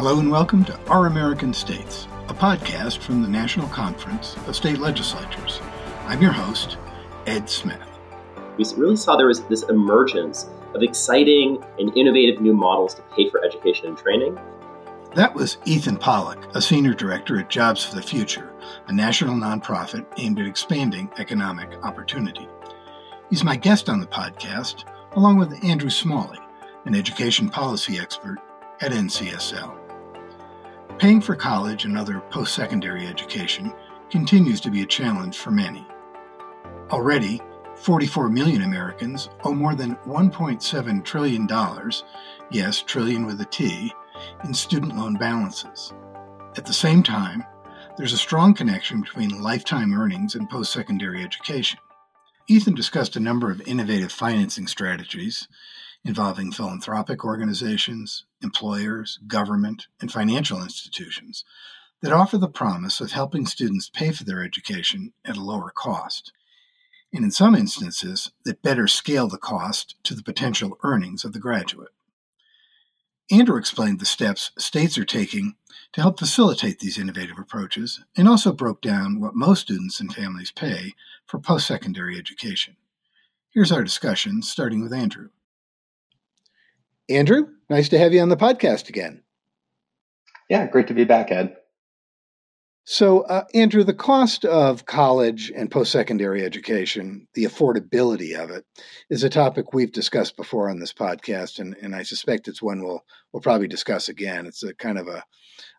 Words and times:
Hello 0.00 0.18
and 0.18 0.30
welcome 0.30 0.64
to 0.64 0.80
Our 0.86 1.04
American 1.04 1.52
States, 1.52 2.08
a 2.28 2.32
podcast 2.32 3.00
from 3.00 3.20
the 3.20 3.28
National 3.28 3.68
Conference 3.68 4.34
of 4.46 4.56
State 4.56 4.78
Legislatures. 4.78 5.60
I'm 6.06 6.22
your 6.22 6.32
host, 6.32 6.78
Ed 7.26 7.50
Smith. 7.50 7.86
We 8.56 8.64
really 8.78 8.96
saw 8.96 9.18
there 9.18 9.26
was 9.26 9.42
this 9.42 9.62
emergence 9.64 10.48
of 10.74 10.82
exciting 10.82 11.62
and 11.78 11.94
innovative 11.98 12.40
new 12.40 12.54
models 12.54 12.94
to 12.94 13.02
pay 13.14 13.28
for 13.28 13.44
education 13.44 13.88
and 13.88 13.98
training. 13.98 14.40
That 15.16 15.34
was 15.34 15.58
Ethan 15.66 15.98
Pollack, 15.98 16.56
a 16.56 16.62
senior 16.62 16.94
director 16.94 17.38
at 17.38 17.50
Jobs 17.50 17.84
for 17.84 17.94
the 17.94 18.00
Future, 18.00 18.54
a 18.86 18.92
national 18.94 19.34
nonprofit 19.34 20.06
aimed 20.16 20.40
at 20.40 20.46
expanding 20.46 21.10
economic 21.18 21.74
opportunity. 21.84 22.48
He's 23.28 23.44
my 23.44 23.54
guest 23.54 23.90
on 23.90 24.00
the 24.00 24.06
podcast, 24.06 24.84
along 25.12 25.36
with 25.36 25.62
Andrew 25.62 25.90
Smalley, 25.90 26.38
an 26.86 26.94
education 26.94 27.50
policy 27.50 27.98
expert 27.98 28.38
at 28.80 28.92
NCSL. 28.92 29.79
Paying 31.00 31.22
for 31.22 31.34
college 31.34 31.86
and 31.86 31.96
other 31.96 32.20
post 32.28 32.54
secondary 32.54 33.06
education 33.06 33.72
continues 34.10 34.60
to 34.60 34.70
be 34.70 34.82
a 34.82 34.86
challenge 34.86 35.38
for 35.38 35.50
many. 35.50 35.86
Already, 36.90 37.40
44 37.76 38.28
million 38.28 38.60
Americans 38.60 39.30
owe 39.42 39.54
more 39.54 39.74
than 39.74 39.96
$1.7 40.06 41.02
trillion, 41.02 41.48
yes, 42.50 42.82
trillion 42.82 43.24
with 43.24 43.40
a 43.40 43.46
T, 43.46 43.90
in 44.44 44.52
student 44.52 44.94
loan 44.94 45.14
balances. 45.14 45.94
At 46.58 46.66
the 46.66 46.74
same 46.74 47.02
time, 47.02 47.44
there's 47.96 48.12
a 48.12 48.18
strong 48.18 48.52
connection 48.52 49.00
between 49.00 49.40
lifetime 49.40 49.98
earnings 49.98 50.34
and 50.34 50.50
post 50.50 50.70
secondary 50.70 51.24
education. 51.24 51.78
Ethan 52.46 52.74
discussed 52.74 53.16
a 53.16 53.20
number 53.20 53.50
of 53.50 53.66
innovative 53.66 54.12
financing 54.12 54.66
strategies 54.66 55.48
involving 56.04 56.50
philanthropic 56.50 57.24
organizations, 57.24 58.24
employers, 58.42 59.18
government, 59.26 59.86
and 60.00 60.10
financial 60.10 60.62
institutions 60.62 61.44
that 62.02 62.12
offer 62.12 62.38
the 62.38 62.48
promise 62.48 63.00
of 63.00 63.12
helping 63.12 63.46
students 63.46 63.90
pay 63.90 64.10
for 64.10 64.24
their 64.24 64.42
education 64.42 65.12
at 65.24 65.36
a 65.36 65.42
lower 65.42 65.70
cost, 65.70 66.32
and 67.12 67.24
in 67.24 67.30
some 67.30 67.54
instances, 67.54 68.30
that 68.44 68.62
better 68.62 68.86
scale 68.86 69.28
the 69.28 69.38
cost 69.38 69.96
to 70.04 70.14
the 70.14 70.22
potential 70.22 70.78
earnings 70.82 71.24
of 71.24 71.32
the 71.32 71.40
graduate. 71.40 71.90
Andrew 73.32 73.56
explained 73.56 74.00
the 74.00 74.06
steps 74.06 74.50
states 74.58 74.98
are 74.98 75.04
taking 75.04 75.54
to 75.92 76.00
help 76.00 76.18
facilitate 76.18 76.78
these 76.78 76.98
innovative 76.98 77.38
approaches 77.38 78.00
and 78.16 78.28
also 78.28 78.52
broke 78.52 78.80
down 78.80 79.20
what 79.20 79.34
most 79.34 79.62
students 79.62 80.00
and 80.00 80.12
families 80.12 80.50
pay 80.50 80.94
for 81.26 81.38
post 81.38 81.66
secondary 81.66 82.16
education. 82.18 82.76
Here's 83.50 83.72
our 83.72 83.84
discussion, 83.84 84.42
starting 84.42 84.82
with 84.82 84.92
Andrew. 84.92 85.30
Andrew, 87.10 87.48
nice 87.68 87.88
to 87.90 87.98
have 87.98 88.12
you 88.12 88.20
on 88.20 88.28
the 88.28 88.36
podcast 88.36 88.88
again. 88.88 89.22
Yeah, 90.48 90.66
great 90.66 90.88
to 90.88 90.94
be 90.94 91.04
back, 91.04 91.30
Ed. 91.30 91.56
So, 92.84 93.20
uh, 93.22 93.44
Andrew, 93.54 93.84
the 93.84 93.94
cost 93.94 94.44
of 94.44 94.86
college 94.86 95.52
and 95.54 95.70
post 95.70 95.92
secondary 95.92 96.44
education, 96.44 97.28
the 97.34 97.44
affordability 97.44 98.34
of 98.36 98.50
it, 98.50 98.64
is 99.10 99.22
a 99.22 99.28
topic 99.28 99.72
we've 99.72 99.92
discussed 99.92 100.36
before 100.36 100.70
on 100.70 100.80
this 100.80 100.92
podcast, 100.92 101.58
and, 101.58 101.76
and 101.82 101.94
I 101.94 102.02
suspect 102.02 102.48
it's 102.48 102.62
one 102.62 102.82
we'll, 102.82 103.04
we'll 103.32 103.42
probably 103.42 103.68
discuss 103.68 104.08
again. 104.08 104.46
It's 104.46 104.62
a 104.62 104.74
kind 104.74 104.98
of 104.98 105.08
a 105.08 105.22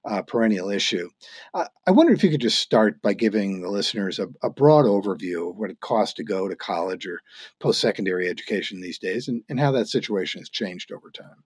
uh, 0.05 0.21
perennial 0.21 0.69
issue. 0.69 1.09
Uh, 1.53 1.67
I 1.87 1.91
wonder 1.91 2.13
if 2.13 2.23
you 2.23 2.29
could 2.29 2.41
just 2.41 2.59
start 2.59 3.01
by 3.01 3.13
giving 3.13 3.61
the 3.61 3.69
listeners 3.69 4.19
a, 4.19 4.27
a, 4.41 4.49
broad 4.49 4.85
overview 4.85 5.49
of 5.49 5.57
what 5.57 5.69
it 5.69 5.79
costs 5.79 6.15
to 6.15 6.23
go 6.23 6.47
to 6.47 6.55
college 6.55 7.05
or 7.05 7.21
post 7.59 7.81
secondary 7.81 8.27
education 8.27 8.81
these 8.81 8.99
days 8.99 9.27
and, 9.27 9.43
and 9.49 9.59
how 9.59 9.71
that 9.71 9.87
situation 9.87 10.41
has 10.41 10.49
changed 10.49 10.91
over 10.91 11.11
time. 11.11 11.43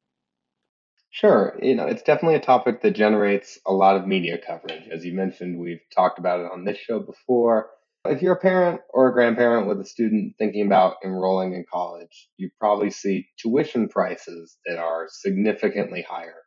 Sure. 1.15 1.57
You 1.61 1.75
know, 1.75 1.85
it's 1.85 2.01
definitely 2.01 2.35
a 2.35 2.41
topic 2.41 2.81
that 2.81 2.91
generates 2.91 3.57
a 3.65 3.71
lot 3.71 3.95
of 3.95 4.05
media 4.05 4.37
coverage. 4.37 4.89
As 4.91 5.05
you 5.05 5.13
mentioned, 5.13 5.57
we've 5.57 5.79
talked 5.95 6.19
about 6.19 6.41
it 6.41 6.51
on 6.51 6.65
this 6.65 6.77
show 6.77 6.99
before. 6.99 7.69
If 8.03 8.21
you're 8.21 8.33
a 8.33 8.39
parent 8.39 8.81
or 8.93 9.07
a 9.07 9.13
grandparent 9.13 9.65
with 9.65 9.79
a 9.79 9.85
student 9.85 10.33
thinking 10.37 10.65
about 10.65 10.97
enrolling 11.05 11.53
in 11.53 11.63
college, 11.71 12.27
you 12.35 12.49
probably 12.59 12.91
see 12.91 13.29
tuition 13.39 13.87
prices 13.87 14.57
that 14.65 14.77
are 14.77 15.07
significantly 15.09 16.01
higher 16.01 16.41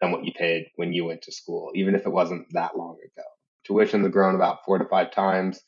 than 0.00 0.10
what 0.10 0.24
you 0.24 0.32
paid 0.32 0.66
when 0.74 0.92
you 0.92 1.04
went 1.04 1.22
to 1.22 1.32
school, 1.32 1.70
even 1.76 1.94
if 1.94 2.04
it 2.04 2.12
wasn't 2.12 2.48
that 2.54 2.76
long 2.76 2.96
ago. 2.96 3.26
Tuition 3.66 4.02
has 4.02 4.10
grown 4.10 4.34
about 4.34 4.64
four 4.66 4.78
to 4.78 4.84
five 4.86 5.12
times 5.12 5.60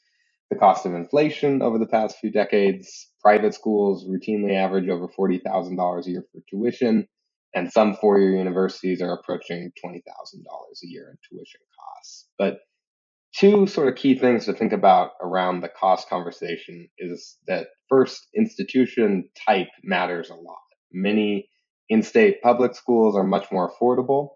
the 0.51 0.57
cost 0.59 0.87
of 0.87 0.95
inflation 0.95 1.63
over 1.63 1.79
the 1.79 1.87
past 1.87 2.19
few 2.19 2.33
decades. 2.33 3.13
Private 3.23 3.55
schools 3.55 4.09
routinely 4.09 4.57
average 4.57 4.89
over 4.89 5.07
$40,000 5.07 6.07
a 6.07 6.11
year 6.11 6.25
for 6.33 6.41
tuition, 6.51 7.07
and 7.55 7.73
some 7.73 7.95
four 7.95 8.19
year 8.19 8.37
universities 8.37 9.03
are 9.03 9.13
approaching 9.13 9.73
$20,000 9.85 9.97
a 9.97 10.87
year 10.87 11.11
in 11.11 11.19
tuition 11.29 11.61
costs. 11.79 12.29
But 12.39 12.59
two 13.37 13.67
sort 13.67 13.89
of 13.89 13.97
key 13.97 14.19
things 14.19 14.45
to 14.45 14.53
think 14.53 14.73
about 14.73 15.13
around 15.21 15.61
the 15.61 15.69
cost 15.69 16.09
conversation 16.09 16.89
is 16.99 17.37
that 17.47 17.69
first, 17.89 18.27
institution 18.37 19.29
type 19.47 19.69
matters 19.83 20.31
a 20.31 20.35
lot. 20.35 20.59
Many 20.93 21.49
in 21.89 22.03
state 22.03 22.43
public 22.43 22.75
schools 22.75 23.17
are 23.17 23.25
much 23.25 23.51
more 23.51 23.71
affordable. 23.71 24.31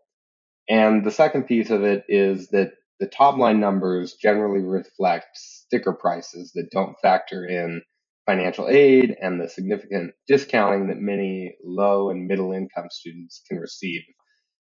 And 0.68 1.04
the 1.04 1.10
second 1.10 1.44
piece 1.44 1.70
of 1.70 1.84
it 1.84 2.04
is 2.08 2.48
that 2.48 2.72
the 3.00 3.06
top 3.06 3.36
line 3.36 3.60
numbers 3.60 4.14
generally 4.14 4.62
reflect 4.62 5.26
sticker 5.34 5.92
prices 5.92 6.52
that 6.54 6.70
don't 6.72 6.96
factor 7.02 7.44
in 7.44 7.82
financial 8.26 8.68
aid 8.68 9.14
and 9.20 9.40
the 9.40 9.48
significant 9.48 10.12
discounting 10.26 10.88
that 10.88 10.98
many 10.98 11.56
low 11.64 12.10
and 12.10 12.26
middle 12.26 12.52
income 12.52 12.86
students 12.90 13.42
can 13.48 13.58
receive. 13.58 14.02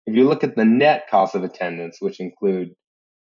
If 0.06 0.14
you 0.16 0.28
look 0.28 0.44
at 0.44 0.56
the 0.56 0.64
net 0.64 1.06
cost 1.10 1.34
of 1.34 1.44
attendance, 1.44 1.98
which 2.00 2.20
include 2.20 2.70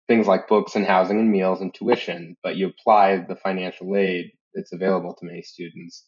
things 0.07 0.27
like 0.27 0.47
books 0.47 0.75
and 0.75 0.85
housing 0.85 1.19
and 1.19 1.31
meals 1.31 1.61
and 1.61 1.73
tuition, 1.73 2.35
but 2.43 2.57
you 2.57 2.67
apply 2.67 3.25
the 3.27 3.35
financial 3.35 3.95
aid 3.95 4.31
that's 4.53 4.73
available 4.73 5.15
to 5.15 5.25
many 5.25 5.41
students, 5.41 6.05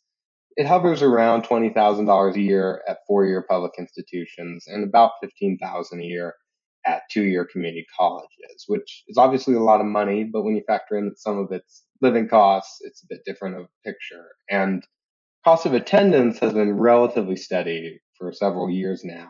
it 0.55 0.65
hovers 0.65 1.03
around 1.03 1.43
$20,000 1.43 2.35
a 2.35 2.41
year 2.41 2.81
at 2.87 2.97
four-year 3.07 3.45
public 3.47 3.73
institutions 3.77 4.65
and 4.67 4.83
about 4.83 5.11
15,000 5.21 5.99
a 5.99 6.03
year 6.03 6.33
at 6.87 7.03
two-year 7.11 7.45
community 7.45 7.85
colleges, 7.97 8.65
which 8.67 9.03
is 9.07 9.17
obviously 9.17 9.55
a 9.55 9.59
lot 9.59 9.81
of 9.81 9.87
money, 9.87 10.23
but 10.23 10.43
when 10.43 10.55
you 10.55 10.63
factor 10.65 10.97
in 10.97 11.05
that 11.05 11.19
some 11.19 11.37
of 11.37 11.51
it's 11.51 11.83
living 12.01 12.27
costs, 12.27 12.79
it's 12.81 13.03
a 13.03 13.07
bit 13.09 13.21
different 13.25 13.55
of 13.57 13.63
a 13.63 13.89
picture. 13.89 14.25
And 14.49 14.83
cost 15.43 15.65
of 15.65 15.73
attendance 15.73 16.39
has 16.39 16.53
been 16.53 16.77
relatively 16.77 17.35
steady 17.35 17.99
for 18.17 18.31
several 18.31 18.69
years 18.69 19.01
now. 19.03 19.29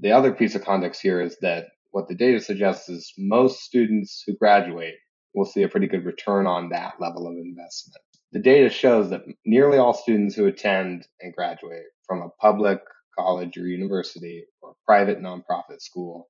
The 0.00 0.12
other 0.12 0.32
piece 0.32 0.54
of 0.54 0.64
context 0.64 1.02
here 1.02 1.20
is 1.20 1.36
that 1.40 1.66
what 1.90 2.08
the 2.08 2.14
data 2.14 2.40
suggests 2.40 2.88
is 2.88 3.12
most 3.18 3.60
students 3.60 4.22
who 4.26 4.36
graduate 4.36 4.94
will 5.34 5.44
see 5.44 5.62
a 5.62 5.68
pretty 5.68 5.88
good 5.88 6.04
return 6.04 6.46
on 6.46 6.68
that 6.70 6.94
level 7.00 7.26
of 7.26 7.34
investment 7.34 8.02
the 8.32 8.40
data 8.40 8.70
shows 8.70 9.10
that 9.10 9.24
nearly 9.44 9.78
all 9.78 9.92
students 9.92 10.34
who 10.34 10.46
attend 10.46 11.06
and 11.20 11.34
graduate 11.34 11.86
from 12.06 12.22
a 12.22 12.30
public 12.40 12.80
college 13.18 13.56
or 13.56 13.66
university 13.66 14.44
or 14.62 14.74
private 14.86 15.20
nonprofit 15.20 15.80
school 15.80 16.28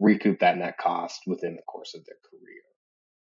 recoup 0.00 0.40
that 0.40 0.56
net 0.56 0.76
cost 0.78 1.22
within 1.26 1.54
the 1.56 1.62
course 1.62 1.94
of 1.94 2.04
their 2.06 2.16
career. 2.30 2.62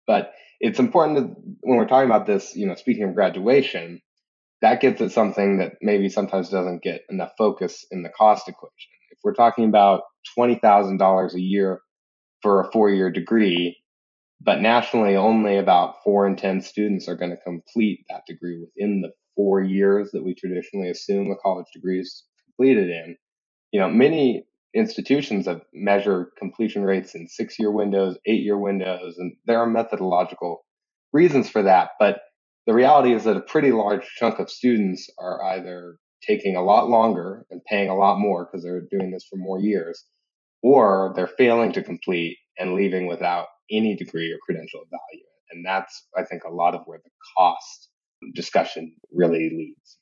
But 0.06 0.34
it's 0.60 0.80
important 0.80 1.18
to, 1.18 1.42
when 1.62 1.78
we're 1.78 1.88
talking 1.88 2.10
about 2.10 2.26
this, 2.26 2.56
you 2.56 2.68
know, 2.68 2.76
speaking 2.76 3.04
of 3.04 3.16
graduation, 3.16 4.02
that 4.62 4.82
gets 4.82 5.02
at 5.02 5.12
something 5.12 5.58
that 5.58 5.74
maybe 5.82 6.10
sometimes 6.10 6.50
doesn't 6.50 6.82
get 6.82 7.02
enough 7.10 7.32
focus 7.38 7.86
in 7.92 8.04
the 8.04 8.10
cost 8.10 8.48
equation. 8.48 8.92
If 9.12 9.20
we're 9.24 9.34
talking 9.34 9.66
about 9.66 10.02
$20,000 10.38 11.34
a 11.34 11.42
year 11.42 11.82
for 12.42 12.62
a 12.62 12.72
four 12.72 12.90
year 12.90 13.12
degree, 13.12 13.78
but 14.42 14.62
nationally, 14.62 15.16
only 15.16 15.58
about 15.58 16.04
four 16.04 16.28
in 16.28 16.36
10 16.36 16.62
students 16.62 17.08
are 17.08 17.16
going 17.16 17.32
to 17.32 17.38
complete 17.38 18.06
that 18.10 18.22
degree 18.28 18.60
within 18.60 19.02
the 19.02 19.12
four 19.36 19.62
years 19.62 20.12
that 20.12 20.24
we 20.24 20.36
traditionally 20.36 20.90
assume 20.90 21.32
a 21.32 21.36
college 21.36 21.66
degree 21.74 22.00
is 22.00 22.24
completed 22.46 22.90
in. 22.90 23.18
You 23.72 23.80
know, 23.80 23.90
many 23.90 24.46
institutions 24.78 25.46
have 25.46 25.62
measured 25.74 26.28
completion 26.38 26.84
rates 26.84 27.16
in 27.16 27.28
six 27.28 27.58
year 27.60 27.72
windows, 27.72 28.18
eight 28.26 28.44
year 28.44 28.58
windows, 28.58 29.16
and 29.18 29.34
there 29.46 29.60
are 29.60 29.70
methodological 29.70 30.66
reasons 31.14 31.50
for 31.50 31.64
that. 31.64 31.92
But 32.00 32.20
the 32.66 32.74
reality 32.74 33.14
is 33.14 33.24
that 33.24 33.38
a 33.38 33.42
pretty 33.42 33.72
large 33.72 34.06
chunk 34.18 34.40
of 34.40 34.50
students 34.50 35.10
are 35.18 35.44
either 35.44 35.98
taking 36.28 36.56
a 36.56 36.64
lot 36.64 36.90
longer 36.90 37.46
and 37.50 37.62
paying 37.70 37.90
a 37.90 37.96
lot 37.96 38.20
more 38.20 38.46
because 38.46 38.64
they're 38.64 38.88
doing 38.92 39.12
this 39.12 39.26
for 39.30 39.38
more 39.38 39.60
years, 39.60 40.04
or 40.62 41.14
they're 41.16 41.28
failing 41.28 41.72
to 41.74 41.84
complete 41.84 42.38
and 42.58 42.74
leaving 42.74 43.08
without 43.08 43.48
any 43.72 43.96
degree 43.96 44.32
or 44.32 44.38
credential 44.46 44.82
of 44.82 44.88
value. 44.90 45.26
And 45.52 45.66
that's, 45.66 46.08
I 46.18 46.24
think, 46.24 46.44
a 46.44 46.54
lot 46.54 46.76
of 46.76 46.82
where 46.86 47.00
the 47.04 47.12
cost 47.38 47.90
discussion 48.34 48.96
really 49.14 49.50
leads. 49.56 49.98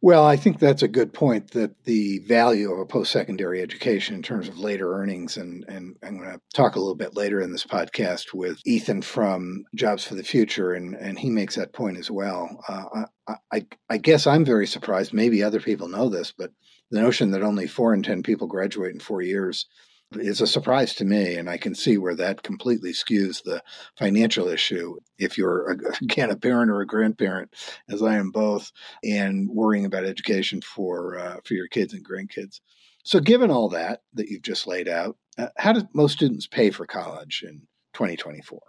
Well, 0.00 0.24
I 0.24 0.36
think 0.36 0.60
that's 0.60 0.84
a 0.84 0.88
good 0.88 1.12
point 1.12 1.50
that 1.52 1.82
the 1.82 2.20
value 2.20 2.70
of 2.72 2.78
a 2.78 2.86
post 2.86 3.10
secondary 3.10 3.60
education 3.60 4.14
in 4.14 4.22
terms 4.22 4.46
of 4.46 4.56
later 4.56 4.94
earnings, 4.94 5.36
and, 5.36 5.64
and 5.66 5.96
I'm 6.04 6.18
going 6.18 6.30
to 6.30 6.40
talk 6.54 6.76
a 6.76 6.78
little 6.78 6.94
bit 6.94 7.16
later 7.16 7.40
in 7.40 7.50
this 7.50 7.64
podcast 7.64 8.32
with 8.32 8.60
Ethan 8.64 9.02
from 9.02 9.64
Jobs 9.74 10.04
for 10.04 10.14
the 10.14 10.22
Future, 10.22 10.72
and, 10.72 10.94
and 10.94 11.18
he 11.18 11.30
makes 11.30 11.56
that 11.56 11.72
point 11.72 11.98
as 11.98 12.12
well. 12.12 12.62
Uh, 12.68 13.06
I, 13.26 13.34
I, 13.50 13.66
I 13.90 13.96
guess 13.98 14.28
I'm 14.28 14.44
very 14.44 14.68
surprised, 14.68 15.12
maybe 15.12 15.42
other 15.42 15.60
people 15.60 15.88
know 15.88 16.08
this, 16.08 16.30
but 16.30 16.52
the 16.92 17.00
notion 17.00 17.32
that 17.32 17.42
only 17.42 17.66
four 17.66 17.92
in 17.92 18.04
10 18.04 18.22
people 18.22 18.46
graduate 18.46 18.94
in 18.94 19.00
four 19.00 19.20
years 19.20 19.66
is 20.12 20.40
a 20.40 20.46
surprise 20.46 20.94
to 20.94 21.04
me, 21.04 21.36
and 21.36 21.50
I 21.50 21.58
can 21.58 21.74
see 21.74 21.98
where 21.98 22.14
that 22.14 22.42
completely 22.42 22.92
skews 22.92 23.42
the 23.42 23.62
financial 23.96 24.48
issue. 24.48 24.96
If 25.18 25.36
you're, 25.36 25.70
again, 26.02 26.30
a 26.30 26.36
parent 26.36 26.70
or 26.70 26.80
a 26.80 26.86
grandparent, 26.86 27.54
as 27.88 28.02
I 28.02 28.16
am 28.16 28.30
both, 28.30 28.72
and 29.04 29.48
worrying 29.50 29.84
about 29.84 30.04
education 30.04 30.62
for 30.62 31.18
uh, 31.18 31.36
for 31.44 31.54
your 31.54 31.68
kids 31.68 31.92
and 31.92 32.06
grandkids. 32.06 32.60
So, 33.04 33.20
given 33.20 33.50
all 33.50 33.68
that 33.70 34.00
that 34.14 34.28
you've 34.28 34.42
just 34.42 34.66
laid 34.66 34.88
out, 34.88 35.16
uh, 35.36 35.48
how 35.56 35.72
do 35.72 35.86
most 35.94 36.12
students 36.12 36.46
pay 36.46 36.70
for 36.70 36.86
college 36.86 37.44
in 37.46 37.62
2024? 37.94 38.60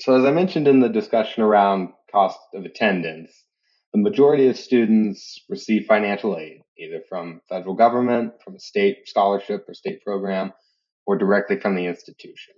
So, 0.00 0.16
as 0.18 0.24
I 0.24 0.32
mentioned 0.32 0.68
in 0.68 0.80
the 0.80 0.88
discussion 0.88 1.42
around 1.42 1.90
cost 2.10 2.38
of 2.54 2.64
attendance, 2.64 3.32
the 3.92 4.00
majority 4.00 4.48
of 4.48 4.56
students 4.56 5.40
receive 5.48 5.86
financial 5.86 6.36
aid, 6.36 6.62
either 6.78 7.02
from 7.08 7.40
federal 7.48 7.74
government, 7.74 8.34
from 8.44 8.56
a 8.56 8.60
state 8.60 9.08
scholarship 9.08 9.64
or 9.68 9.74
state 9.74 10.02
program, 10.04 10.52
or 11.06 11.16
directly 11.16 11.58
from 11.58 11.74
the 11.74 11.86
institution. 11.86 12.54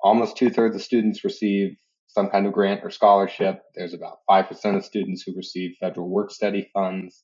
Almost 0.00 0.36
two 0.36 0.50
thirds 0.50 0.76
of 0.76 0.82
students 0.82 1.24
receive 1.24 1.76
some 2.08 2.28
kind 2.28 2.46
of 2.46 2.52
grant 2.52 2.80
or 2.82 2.90
scholarship. 2.90 3.62
There's 3.74 3.94
about 3.94 4.18
5% 4.28 4.76
of 4.76 4.84
students 4.84 5.22
who 5.22 5.36
receive 5.36 5.76
federal 5.80 6.08
work 6.08 6.30
study 6.30 6.68
funds. 6.72 7.22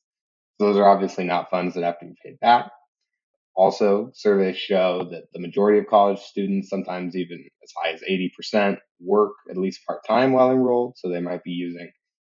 Those 0.59 0.77
are 0.77 0.87
obviously 0.87 1.25
not 1.25 1.49
funds 1.49 1.75
that 1.75 1.83
have 1.83 1.99
to 1.99 2.05
be 2.05 2.15
paid 2.23 2.39
back. 2.39 2.71
Also, 3.55 4.11
surveys 4.13 4.57
show 4.57 5.07
that 5.11 5.23
the 5.33 5.39
majority 5.39 5.79
of 5.79 5.87
college 5.87 6.19
students, 6.19 6.69
sometimes 6.69 7.15
even 7.15 7.43
as 7.63 7.73
high 7.75 7.91
as 7.91 8.03
80%, 8.03 8.77
work 9.01 9.33
at 9.49 9.57
least 9.57 9.85
part 9.85 10.05
time 10.07 10.31
while 10.31 10.51
enrolled. 10.51 10.93
So 10.97 11.09
they 11.09 11.21
might 11.21 11.43
be 11.43 11.51
using 11.51 11.91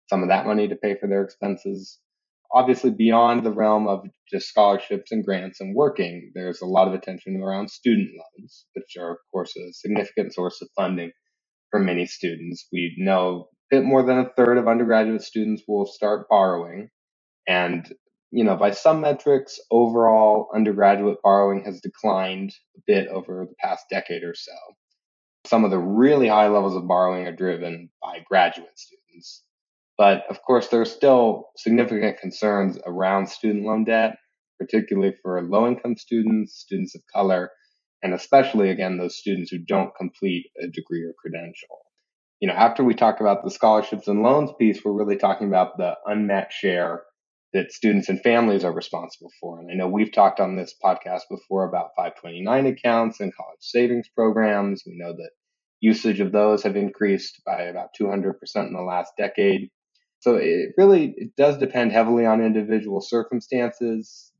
some 0.08 0.22
of 0.22 0.30
that 0.30 0.46
money 0.46 0.66
to 0.66 0.76
pay 0.76 0.96
for 0.98 1.08
their 1.08 1.22
expenses. 1.22 1.98
Obviously, 2.52 2.91
beyond 2.91 3.44
the 3.44 3.52
realm 3.52 3.87
of 3.87 4.05
just 4.29 4.49
scholarships 4.49 5.12
and 5.12 5.25
grants 5.25 5.61
and 5.61 5.75
working, 5.75 6.32
there's 6.35 6.61
a 6.61 6.67
lot 6.67 6.88
of 6.88 6.94
attention 6.94 7.41
around 7.41 7.70
student 7.70 8.11
loans, 8.11 8.67
which 8.75 8.97
are, 8.99 9.12
of 9.12 9.19
course, 9.32 9.55
a 9.56 9.73
significant 9.73 10.35
source 10.35 10.61
of 10.61 10.69
funding 10.76 11.12
for 11.70 11.79
many 11.79 12.06
students. 12.06 12.67
We 12.73 12.94
know 12.99 13.49
a 13.70 13.76
bit 13.76 13.85
more 13.85 14.02
than 14.02 14.19
a 14.19 14.31
third 14.37 14.58
of 14.58 14.67
undergraduate 14.67 15.23
students 15.23 15.62
will 15.69 15.87
start 15.87 16.29
borrowing. 16.29 16.91
And 17.47 17.93
you 18.32 18.44
know, 18.44 18.56
by 18.56 18.70
some 18.70 19.00
metrics, 19.00 19.58
overall 19.70 20.49
undergraduate 20.55 21.19
borrowing 21.23 21.64
has 21.64 21.81
declined 21.81 22.55
a 22.76 22.81
bit 22.87 23.08
over 23.08 23.47
the 23.49 23.55
past 23.61 23.87
decade 23.91 24.23
or 24.23 24.35
so. 24.35 24.52
Some 25.47 25.64
of 25.64 25.70
the 25.70 25.79
really 25.79 26.29
high 26.29 26.49
levels 26.49 26.76
of 26.76 26.87
borrowing 26.87 27.26
are 27.26 27.35
driven 27.35 27.91
by 28.00 28.20
graduate 28.29 28.79
students. 28.79 29.43
But 30.00 30.25
of 30.31 30.41
course, 30.41 30.69
there 30.69 30.81
are 30.81 30.87
still 30.87 31.50
significant 31.58 32.17
concerns 32.17 32.79
around 32.87 33.26
student 33.26 33.67
loan 33.67 33.85
debt, 33.85 34.17
particularly 34.58 35.14
for 35.23 35.43
low 35.43 35.69
income 35.69 35.99
students, 35.99 36.55
students 36.58 36.94
of 36.94 37.02
color, 37.12 37.50
and 38.02 38.14
especially, 38.14 38.70
again, 38.70 38.97
those 38.97 39.19
students 39.19 39.50
who 39.50 39.58
don't 39.58 39.94
complete 39.94 40.47
a 40.58 40.69
degree 40.69 41.02
or 41.02 41.12
credential. 41.20 41.81
You 42.41 42.49
know, 42.49 42.55
after 42.55 42.82
we 42.82 42.94
talk 42.94 43.20
about 43.20 43.44
the 43.44 43.50
scholarships 43.50 44.08
and 44.08 44.23
loans 44.23 44.50
piece, 44.58 44.82
we're 44.82 44.93
really 44.93 45.19
talking 45.19 45.49
about 45.49 45.76
the 45.76 45.97
unmet 46.06 46.50
share 46.50 47.02
that 47.52 47.70
students 47.70 48.08
and 48.08 48.23
families 48.23 48.64
are 48.64 48.73
responsible 48.73 49.31
for. 49.38 49.61
And 49.61 49.70
I 49.70 49.75
know 49.75 49.87
we've 49.87 50.14
talked 50.14 50.41
on 50.41 50.56
this 50.56 50.75
podcast 50.82 51.25
before 51.31 51.69
about 51.69 51.91
529 51.94 52.64
accounts 52.69 53.20
and 53.20 53.37
college 53.37 53.61
savings 53.61 54.08
programs. 54.17 54.82
We 54.87 54.97
know 54.97 55.12
that 55.12 55.32
usage 55.81 56.20
of 56.20 56.32
those 56.32 56.62
have 56.62 56.76
increased 56.76 57.43
by 57.44 57.64
about 57.64 57.91
200% 58.00 58.32
in 58.67 58.73
the 58.73 58.81
last 58.81 59.12
decade. 59.19 59.69
So 60.20 60.37
it 60.37 60.75
really 60.76 61.14
it 61.17 61.37
does 61.37 61.58
depend 61.58 61.93
heavily 61.93 62.26
on 62.26 62.43
individual 62.43 63.00
circumstances. 63.00 64.32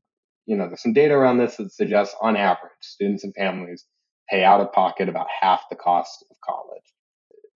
You 0.45 0.57
know, 0.57 0.67
there's 0.67 0.81
some 0.81 0.93
data 0.93 1.13
around 1.13 1.37
this 1.37 1.57
that 1.57 1.71
suggests 1.73 2.15
on 2.21 2.35
average, 2.35 2.71
students 2.81 3.23
and 3.23 3.33
families 3.35 3.85
pay 4.29 4.43
out 4.43 4.61
of 4.61 4.71
pocket 4.71 5.09
about 5.09 5.27
half 5.41 5.63
the 5.69 5.75
cost 5.75 6.25
of 6.29 6.37
college. 6.43 6.83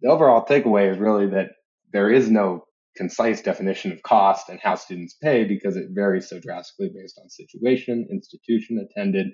The 0.01 0.09
overall 0.09 0.45
takeaway 0.45 0.91
is 0.91 0.97
really 0.99 1.27
that 1.31 1.49
there 1.93 2.11
is 2.11 2.29
no 2.29 2.65
concise 2.97 3.41
definition 3.41 3.91
of 3.91 4.01
cost 4.03 4.49
and 4.49 4.59
how 4.61 4.75
students 4.75 5.15
pay 5.21 5.45
because 5.45 5.75
it 5.75 5.87
varies 5.93 6.29
so 6.29 6.39
drastically 6.39 6.89
based 6.93 7.19
on 7.21 7.29
situation, 7.29 8.07
institution 8.11 8.79
attended, 8.79 9.27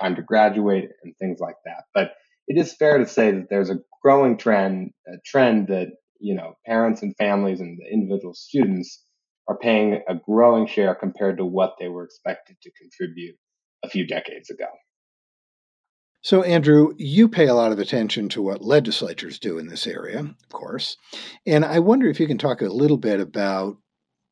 time 0.00 0.16
to 0.16 0.22
graduate, 0.22 0.88
and 1.02 1.14
things 1.18 1.38
like 1.40 1.56
that. 1.64 1.84
But 1.94 2.12
it 2.48 2.58
is 2.58 2.74
fair 2.74 2.98
to 2.98 3.06
say 3.06 3.30
that 3.30 3.48
there's 3.50 3.70
a 3.70 3.80
growing 4.02 4.36
trend, 4.36 4.90
a 5.06 5.18
trend 5.24 5.68
that 5.68 5.88
you 6.22 6.34
know 6.34 6.56
parents 6.64 7.02
and 7.02 7.16
families 7.16 7.60
and 7.60 7.78
the 7.78 7.92
individual 7.92 8.34
students 8.34 9.04
are 9.48 9.58
paying 9.58 10.02
a 10.08 10.14
growing 10.14 10.66
share 10.66 10.94
compared 10.94 11.36
to 11.38 11.44
what 11.44 11.74
they 11.78 11.88
were 11.88 12.04
expected 12.04 12.56
to 12.62 12.70
contribute 12.72 13.36
a 13.84 13.88
few 13.88 14.06
decades 14.06 14.50
ago. 14.50 14.68
So, 16.24 16.44
Andrew, 16.44 16.92
you 16.98 17.28
pay 17.28 17.48
a 17.48 17.54
lot 17.54 17.72
of 17.72 17.80
attention 17.80 18.28
to 18.30 18.42
what 18.42 18.62
legislatures 18.62 19.40
do 19.40 19.58
in 19.58 19.66
this 19.66 19.88
area, 19.88 20.20
of 20.20 20.48
course. 20.50 20.96
And 21.44 21.64
I 21.64 21.80
wonder 21.80 22.08
if 22.08 22.20
you 22.20 22.28
can 22.28 22.38
talk 22.38 22.62
a 22.62 22.66
little 22.66 22.96
bit 22.96 23.18
about 23.18 23.78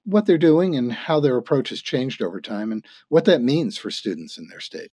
what 0.04 0.24
they're 0.24 0.38
doing 0.38 0.76
and 0.76 0.92
how 0.92 1.18
their 1.18 1.36
approach 1.36 1.70
has 1.70 1.82
changed 1.82 2.22
over 2.22 2.40
time 2.40 2.70
and 2.70 2.84
what 3.08 3.24
that 3.24 3.42
means 3.42 3.76
for 3.76 3.90
students 3.90 4.38
in 4.38 4.46
their 4.48 4.60
state. 4.60 4.90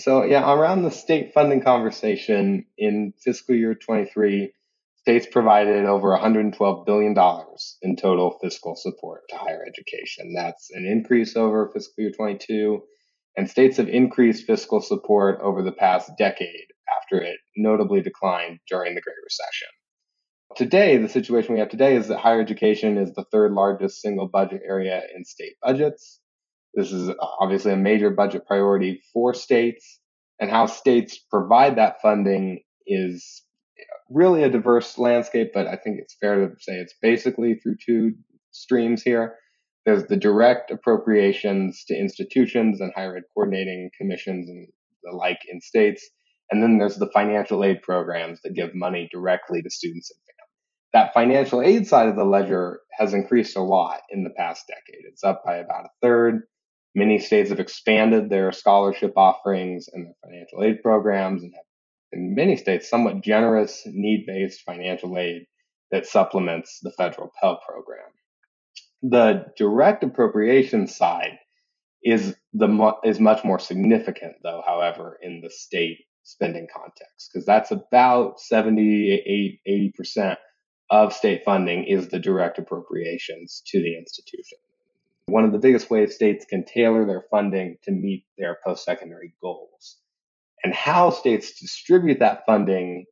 So, 0.00 0.24
yeah, 0.24 0.52
around 0.52 0.82
the 0.82 0.90
state 0.90 1.32
funding 1.32 1.62
conversation 1.62 2.66
in 2.76 3.14
fiscal 3.22 3.54
year 3.54 3.76
23, 3.76 4.52
states 5.04 5.26
provided 5.30 5.84
over 5.84 6.16
$112 6.16 6.86
billion 6.86 7.14
in 7.82 7.96
total 7.96 8.38
fiscal 8.42 8.74
support 8.74 9.20
to 9.28 9.36
higher 9.36 9.62
education. 9.66 10.32
That's 10.34 10.70
an 10.72 10.86
increase 10.86 11.36
over 11.36 11.70
fiscal 11.74 12.04
year 12.04 12.12
22 12.16 12.82
and 13.36 13.50
states 13.50 13.76
have 13.78 13.88
increased 13.88 14.46
fiscal 14.46 14.80
support 14.80 15.40
over 15.42 15.62
the 15.62 15.72
past 15.72 16.10
decade 16.18 16.66
after 17.00 17.20
it 17.20 17.36
notably 17.56 18.00
declined 18.00 18.60
during 18.68 18.94
the 18.94 19.00
Great 19.00 19.16
Recession. 19.24 19.68
Today, 20.56 20.98
the 20.98 21.08
situation 21.08 21.54
we 21.54 21.60
have 21.60 21.68
today 21.68 21.96
is 21.96 22.08
that 22.08 22.18
higher 22.18 22.40
education 22.40 22.96
is 22.96 23.12
the 23.12 23.24
third 23.32 23.52
largest 23.52 24.00
single 24.00 24.28
budget 24.28 24.62
area 24.66 25.02
in 25.14 25.24
state 25.24 25.56
budgets. 25.60 26.20
This 26.74 26.92
is 26.92 27.10
obviously 27.40 27.72
a 27.72 27.76
major 27.76 28.10
budget 28.10 28.46
priority 28.46 29.02
for 29.12 29.34
states, 29.34 30.00
and 30.40 30.50
how 30.50 30.66
states 30.66 31.18
provide 31.18 31.76
that 31.76 32.00
funding 32.00 32.62
is 32.86 33.42
really 34.10 34.42
a 34.42 34.50
diverse 34.50 34.98
landscape, 34.98 35.52
but 35.54 35.66
I 35.66 35.76
think 35.76 35.98
it's 35.98 36.16
fair 36.20 36.48
to 36.48 36.54
say 36.60 36.74
it's 36.74 36.94
basically 37.00 37.54
through 37.54 37.76
two 37.84 38.12
streams 38.50 39.02
here. 39.02 39.36
There's 39.84 40.06
the 40.06 40.16
direct 40.16 40.70
appropriations 40.70 41.84
to 41.88 41.94
institutions 41.94 42.80
and 42.80 42.92
higher 42.94 43.16
ed 43.16 43.24
coordinating 43.34 43.90
commissions 43.98 44.48
and 44.48 44.66
the 45.02 45.16
like 45.16 45.40
in 45.50 45.60
states. 45.60 46.08
And 46.50 46.62
then 46.62 46.78
there's 46.78 46.96
the 46.96 47.10
financial 47.12 47.64
aid 47.64 47.82
programs 47.82 48.40
that 48.42 48.54
give 48.54 48.74
money 48.74 49.08
directly 49.12 49.62
to 49.62 49.70
students 49.70 50.10
and 50.10 50.18
families. 50.18 50.34
That 50.92 51.14
financial 51.14 51.60
aid 51.62 51.86
side 51.86 52.08
of 52.08 52.16
the 52.16 52.24
ledger 52.24 52.80
has 52.98 53.14
increased 53.14 53.56
a 53.56 53.62
lot 53.62 54.00
in 54.10 54.24
the 54.24 54.30
past 54.30 54.64
decade. 54.68 55.02
It's 55.10 55.24
up 55.24 55.42
by 55.44 55.56
about 55.56 55.86
a 55.86 55.90
third. 56.02 56.42
Many 56.94 57.18
states 57.18 57.50
have 57.50 57.60
expanded 57.60 58.30
their 58.30 58.52
scholarship 58.52 59.14
offerings 59.16 59.88
and 59.92 60.06
their 60.06 60.14
financial 60.24 60.62
aid 60.62 60.82
programs 60.82 61.42
and 61.42 61.52
have, 61.54 61.64
in 62.14 62.34
many 62.34 62.56
states, 62.56 62.88
somewhat 62.88 63.22
generous 63.22 63.82
need 63.86 64.24
based 64.26 64.62
financial 64.62 65.18
aid 65.18 65.46
that 65.90 66.06
supplements 66.06 66.80
the 66.82 66.92
federal 66.92 67.30
Pell 67.40 67.60
program. 67.66 68.10
The 69.02 69.46
direct 69.56 70.02
appropriation 70.02 70.86
side 70.86 71.38
is 72.04 72.36
the 72.52 72.92
is 73.02 73.18
much 73.18 73.42
more 73.44 73.58
significant 73.58 74.34
though 74.42 74.62
however 74.66 75.18
in 75.22 75.40
the 75.40 75.50
state 75.50 75.98
spending 76.22 76.68
context 76.72 77.30
because 77.32 77.46
that's 77.46 77.70
about 77.70 78.38
78 78.38 79.60
80% 79.98 80.36
of 80.90 81.12
state 81.12 81.42
funding 81.44 81.84
is 81.84 82.08
the 82.08 82.18
direct 82.18 82.58
appropriations 82.58 83.62
to 83.66 83.80
the 83.80 83.96
institution 83.96 84.58
one 85.26 85.44
of 85.44 85.52
the 85.52 85.58
biggest 85.58 85.90
ways 85.90 86.14
states 86.14 86.44
can 86.44 86.64
tailor 86.64 87.06
their 87.06 87.24
funding 87.30 87.78
to 87.84 87.90
meet 87.90 88.26
their 88.36 88.58
post-secondary 88.64 89.32
goals 89.40 89.96
and 90.64 90.74
how 90.74 91.10
states 91.10 91.60
distribute 91.60 92.18
that 92.18 92.42
funding 92.46 93.04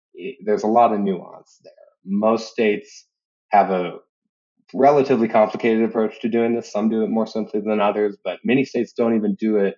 there's 0.45 0.63
a 0.63 0.69
lot 0.69 0.93
of 0.93 1.01
nuance 1.01 1.61
there 1.63 1.73
most 2.05 2.51
states 2.51 3.07
have 3.51 3.71
a 3.71 3.99
relatively 4.75 5.29
complicated 5.29 5.85
approach 5.85 6.21
to 6.21 6.29
doing 6.29 6.55
this. 6.55 6.71
Some 6.71 6.89
do 6.89 7.03
it 7.03 7.11
more 7.11 7.27
simply 7.27 7.61
than 7.61 7.81
others, 7.81 8.17
but 8.25 8.39
many 8.45 8.65
states 8.65 8.93
don't 8.93 9.17
even 9.17 9.35
do 9.35 9.57
it 9.57 9.77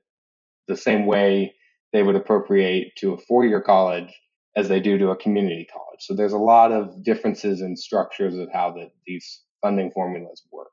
the 0.69 0.77
same 0.77 1.07
way 1.07 1.55
they 1.93 2.03
would 2.03 2.17
appropriate 2.17 2.93
to 2.99 3.13
a 3.13 3.19
four 3.19 3.45
year 3.45 3.61
college 3.61 4.13
as 4.57 4.69
they 4.69 4.81
do 4.81 4.99
to 4.99 5.11
a 5.11 5.17
community 5.17 5.67
college. 5.73 6.01
So 6.01 6.15
there's 6.15 6.33
a 6.33 6.39
lot 6.39 6.73
of 6.73 7.03
differences 7.03 7.61
in 7.61 7.77
structures 7.77 8.37
of 8.37 8.49
how 8.53 8.73
the, 8.73 8.89
these 9.07 9.43
funding 9.63 9.91
formulas 9.91 10.43
work. 10.53 10.69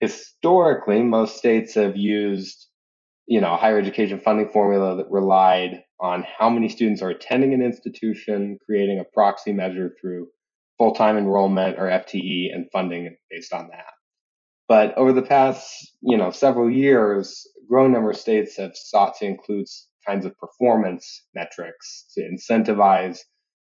Historically, 0.00 1.02
most 1.02 1.36
states 1.36 1.74
have 1.74 1.96
used, 1.96 2.66
you 3.26 3.40
know, 3.40 3.54
a 3.54 3.56
higher 3.56 3.78
education 3.78 4.20
funding 4.20 4.48
formula 4.48 4.96
that 4.96 5.10
relied 5.10 5.82
on 6.00 6.24
how 6.38 6.48
many 6.48 6.68
students 6.68 7.02
are 7.02 7.10
attending 7.10 7.52
an 7.52 7.62
institution, 7.62 8.58
creating 8.64 8.98
a 8.98 9.04
proxy 9.04 9.52
measure 9.52 9.94
through 10.00 10.28
full-time 10.78 11.18
enrollment 11.18 11.78
or 11.78 11.84
FTE 11.84 12.54
and 12.54 12.70
funding 12.72 13.14
based 13.30 13.52
on 13.52 13.68
that. 13.70 13.92
But 14.66 14.96
over 14.96 15.12
the 15.12 15.22
past, 15.22 15.92
you 16.00 16.16
know, 16.16 16.30
several 16.30 16.70
years, 16.70 17.46
growing 17.68 17.92
number 17.92 18.10
of 18.10 18.16
states 18.16 18.56
have 18.56 18.72
sought 18.74 19.16
to 19.18 19.26
include 19.26 19.66
kinds 20.06 20.24
of 20.24 20.36
performance 20.38 21.24
metrics 21.34 22.06
to 22.14 22.22
incentivize 22.22 23.18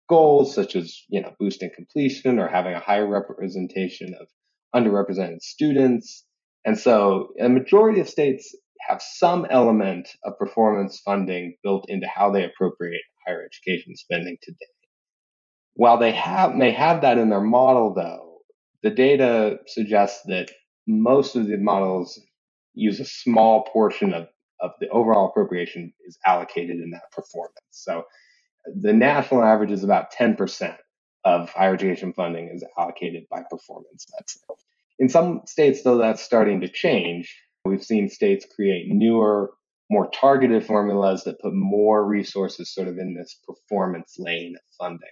goals 0.09 0.53
such 0.53 0.75
as 0.75 1.03
you 1.07 1.21
know 1.21 1.31
boosting 1.39 1.69
completion 1.73 2.37
or 2.37 2.47
having 2.47 2.73
a 2.73 2.79
higher 2.79 3.07
representation 3.07 4.13
of 4.19 4.27
underrepresented 4.75 5.39
students 5.41 6.25
and 6.65 6.77
so 6.77 7.29
a 7.39 7.47
majority 7.47 8.01
of 8.01 8.09
states 8.09 8.53
have 8.87 9.01
some 9.01 9.45
element 9.49 10.09
of 10.23 10.37
performance 10.37 10.99
funding 10.99 11.55
built 11.63 11.85
into 11.87 12.07
how 12.07 12.31
they 12.31 12.43
appropriate 12.43 13.01
higher 13.25 13.45
education 13.45 13.95
spending 13.95 14.37
today. 14.41 14.57
While 15.73 15.97
they 15.97 16.11
have 16.11 16.55
may 16.55 16.71
have 16.71 17.01
that 17.01 17.17
in 17.17 17.29
their 17.29 17.41
model 17.41 17.93
though, 17.93 18.39
the 18.83 18.89
data 18.89 19.59
suggests 19.67 20.21
that 20.25 20.51
most 20.87 21.35
of 21.35 21.47
the 21.47 21.57
models 21.57 22.19
use 22.73 22.99
a 22.99 23.05
small 23.05 23.63
portion 23.65 24.13
of, 24.13 24.27
of 24.59 24.71
the 24.79 24.89
overall 24.89 25.29
appropriation 25.29 25.93
is 26.05 26.17
allocated 26.25 26.77
in 26.77 26.91
that 26.91 27.11
performance. 27.11 27.55
So 27.69 28.05
the 28.65 28.93
national 28.93 29.43
average 29.43 29.71
is 29.71 29.83
about 29.83 30.13
10% 30.13 30.75
of 31.23 31.49
higher 31.49 31.73
education 31.73 32.13
funding 32.13 32.49
is 32.53 32.63
allocated 32.77 33.25
by 33.29 33.43
performance 33.49 34.05
metric. 34.11 34.59
In 34.99 35.09
some 35.09 35.41
states, 35.45 35.83
though, 35.83 35.97
that's 35.97 36.21
starting 36.21 36.61
to 36.61 36.69
change. 36.69 37.35
We've 37.65 37.83
seen 37.83 38.09
states 38.09 38.45
create 38.55 38.87
newer, 38.87 39.51
more 39.89 40.09
targeted 40.09 40.65
formulas 40.65 41.23
that 41.25 41.39
put 41.39 41.53
more 41.53 42.05
resources 42.05 42.73
sort 42.73 42.87
of 42.87 42.97
in 42.97 43.13
this 43.13 43.39
performance 43.47 44.15
lane 44.17 44.55
of 44.55 44.75
funding. 44.77 45.09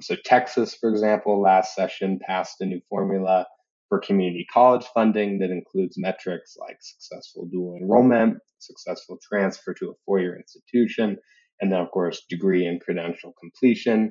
So, 0.00 0.16
Texas, 0.24 0.74
for 0.74 0.90
example, 0.90 1.40
last 1.40 1.74
session 1.74 2.18
passed 2.26 2.60
a 2.60 2.66
new 2.66 2.80
formula 2.88 3.46
for 3.88 4.00
community 4.00 4.46
college 4.52 4.84
funding 4.92 5.38
that 5.38 5.50
includes 5.50 5.96
metrics 5.96 6.56
like 6.58 6.78
successful 6.80 7.46
dual 7.52 7.76
enrollment, 7.80 8.38
successful 8.58 9.18
transfer 9.22 9.72
to 9.74 9.90
a 9.90 9.94
four 10.04 10.18
year 10.18 10.36
institution, 10.36 11.16
and 11.60 11.70
then, 11.70 11.80
of 11.80 11.90
course, 11.92 12.24
degree 12.28 12.66
and 12.66 12.80
credential 12.80 13.34
completion. 13.38 14.10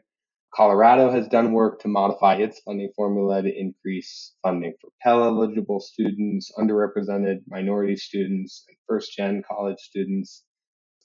Colorado 0.56 1.10
has 1.10 1.28
done 1.28 1.52
work 1.52 1.82
to 1.82 1.88
modify 1.88 2.36
its 2.36 2.60
funding 2.60 2.92
formula 2.96 3.42
to 3.42 3.60
increase 3.60 4.34
funding 4.44 4.74
for 4.80 4.92
Pell 5.02 5.24
eligible 5.24 5.80
students, 5.80 6.52
underrepresented 6.58 7.40
minority 7.48 7.96
students, 7.96 8.64
and 8.68 8.78
first 8.88 9.16
gen 9.16 9.42
college 9.48 9.80
students. 9.80 10.44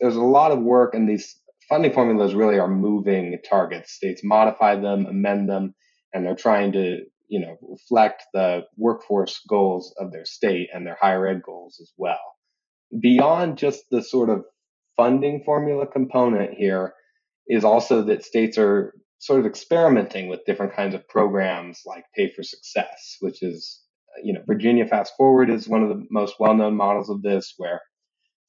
There's 0.01 0.17
a 0.17 0.23
lot 0.23 0.53
of 0.53 0.61
work, 0.61 0.95
and 0.95 1.09
these 1.09 1.41
funding 1.69 1.93
formulas 1.93 2.35
really 2.35 2.59
are 2.59 2.69
moving 2.69 3.39
targets. 3.49 3.93
States 3.93 4.21
modify 4.23 4.77
them, 4.77 5.07
amend 5.07 5.49
them, 5.49 5.75
and 6.13 6.27
they're 6.27 6.37
trying 6.37 6.73
to 6.73 6.99
you 7.29 7.41
know 7.41 7.57
reflect 7.63 8.25
the 8.35 8.65
workforce 8.77 9.41
goals 9.49 9.95
of 9.99 10.13
their 10.13 10.27
state 10.27 10.69
and 10.75 10.87
their 10.87 10.99
higher 11.01 11.27
ed 11.27 11.43
goals 11.43 11.79
as 11.81 11.91
well. 11.97 12.19
Beyond 13.01 13.57
just 13.57 13.85
the 13.91 14.03
sort 14.03 14.29
of 14.29 14.45
funding 14.97 15.43
formula 15.45 15.87
component 15.87 16.55
here 16.55 16.93
is 17.47 17.65
also 17.65 18.03
that 18.03 18.25
states 18.25 18.59
are 18.59 18.93
sort 19.19 19.41
of 19.41 19.47
experimenting 19.47 20.29
with 20.29 20.45
different 20.47 20.75
kinds 20.75 20.95
of 20.95 21.09
programs 21.09 21.83
like 21.85 22.05
Pay 22.15 22.31
for 22.31 22.43
Success, 22.43 23.17
which 23.21 23.43
is, 23.43 23.83
you 24.23 24.33
know, 24.33 24.43
Virginia 24.47 24.87
Fast 24.87 25.15
Forward 25.17 25.51
is 25.51 25.69
one 25.69 25.83
of 25.83 25.89
the 25.89 26.07
most 26.11 26.37
well 26.39 26.55
known 26.55 26.77
models 26.77 27.11
of 27.11 27.23
this, 27.23 27.55
where 27.57 27.81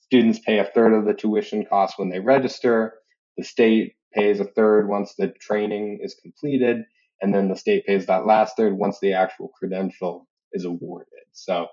students 0.02 0.40
pay 0.40 0.60
a 0.60 0.66
third 0.66 0.94
of 0.94 1.06
the 1.06 1.14
tuition 1.14 1.66
cost 1.66 1.98
when 1.98 2.10
they 2.10 2.20
register. 2.20 2.94
The 3.38 3.44
state 3.44 3.96
pays 4.14 4.40
a 4.40 4.46
third 4.46 4.88
once 4.88 5.14
the 5.16 5.30
training 5.40 6.00
is 6.02 6.16
completed, 6.16 6.84
and 7.22 7.34
then 7.34 7.48
the 7.48 7.56
state 7.56 7.86
pays 7.86 8.06
that 8.06 8.26
last 8.26 8.56
third 8.56 8.78
once 8.78 9.00
the 9.00 9.14
actual 9.14 9.50
credential 9.58 10.28
is 10.54 10.66
awarded. 10.66 11.08
So 11.32 11.68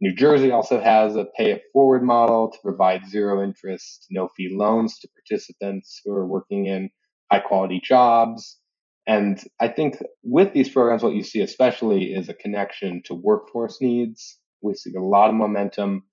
New 0.00 0.14
Jersey 0.14 0.50
also 0.50 0.80
has 0.80 1.16
a 1.16 1.26
pay 1.36 1.50
it 1.50 1.62
forward 1.72 2.02
model 2.02 2.50
to 2.50 2.58
provide 2.62 3.08
zero 3.08 3.42
interest, 3.42 4.06
no 4.10 4.28
fee 4.36 4.54
loans 4.56 4.98
to 5.00 5.08
participants 5.08 6.00
who 6.04 6.12
are 6.12 6.26
working 6.26 6.66
in 6.66 6.90
high 7.30 7.40
quality 7.40 7.80
jobs. 7.82 8.58
And 9.06 9.42
I 9.60 9.68
think 9.68 10.02
with 10.22 10.52
these 10.52 10.68
programs, 10.68 11.02
what 11.02 11.14
you 11.14 11.22
see 11.22 11.40
especially 11.40 12.12
is 12.12 12.28
a 12.28 12.34
connection 12.34 13.02
to 13.06 13.14
workforce 13.14 13.80
needs. 13.80 14.38
We 14.60 14.74
see 14.74 14.92
a 14.94 15.02
lot 15.02 15.30
of 15.30 15.36
momentum 15.36 16.04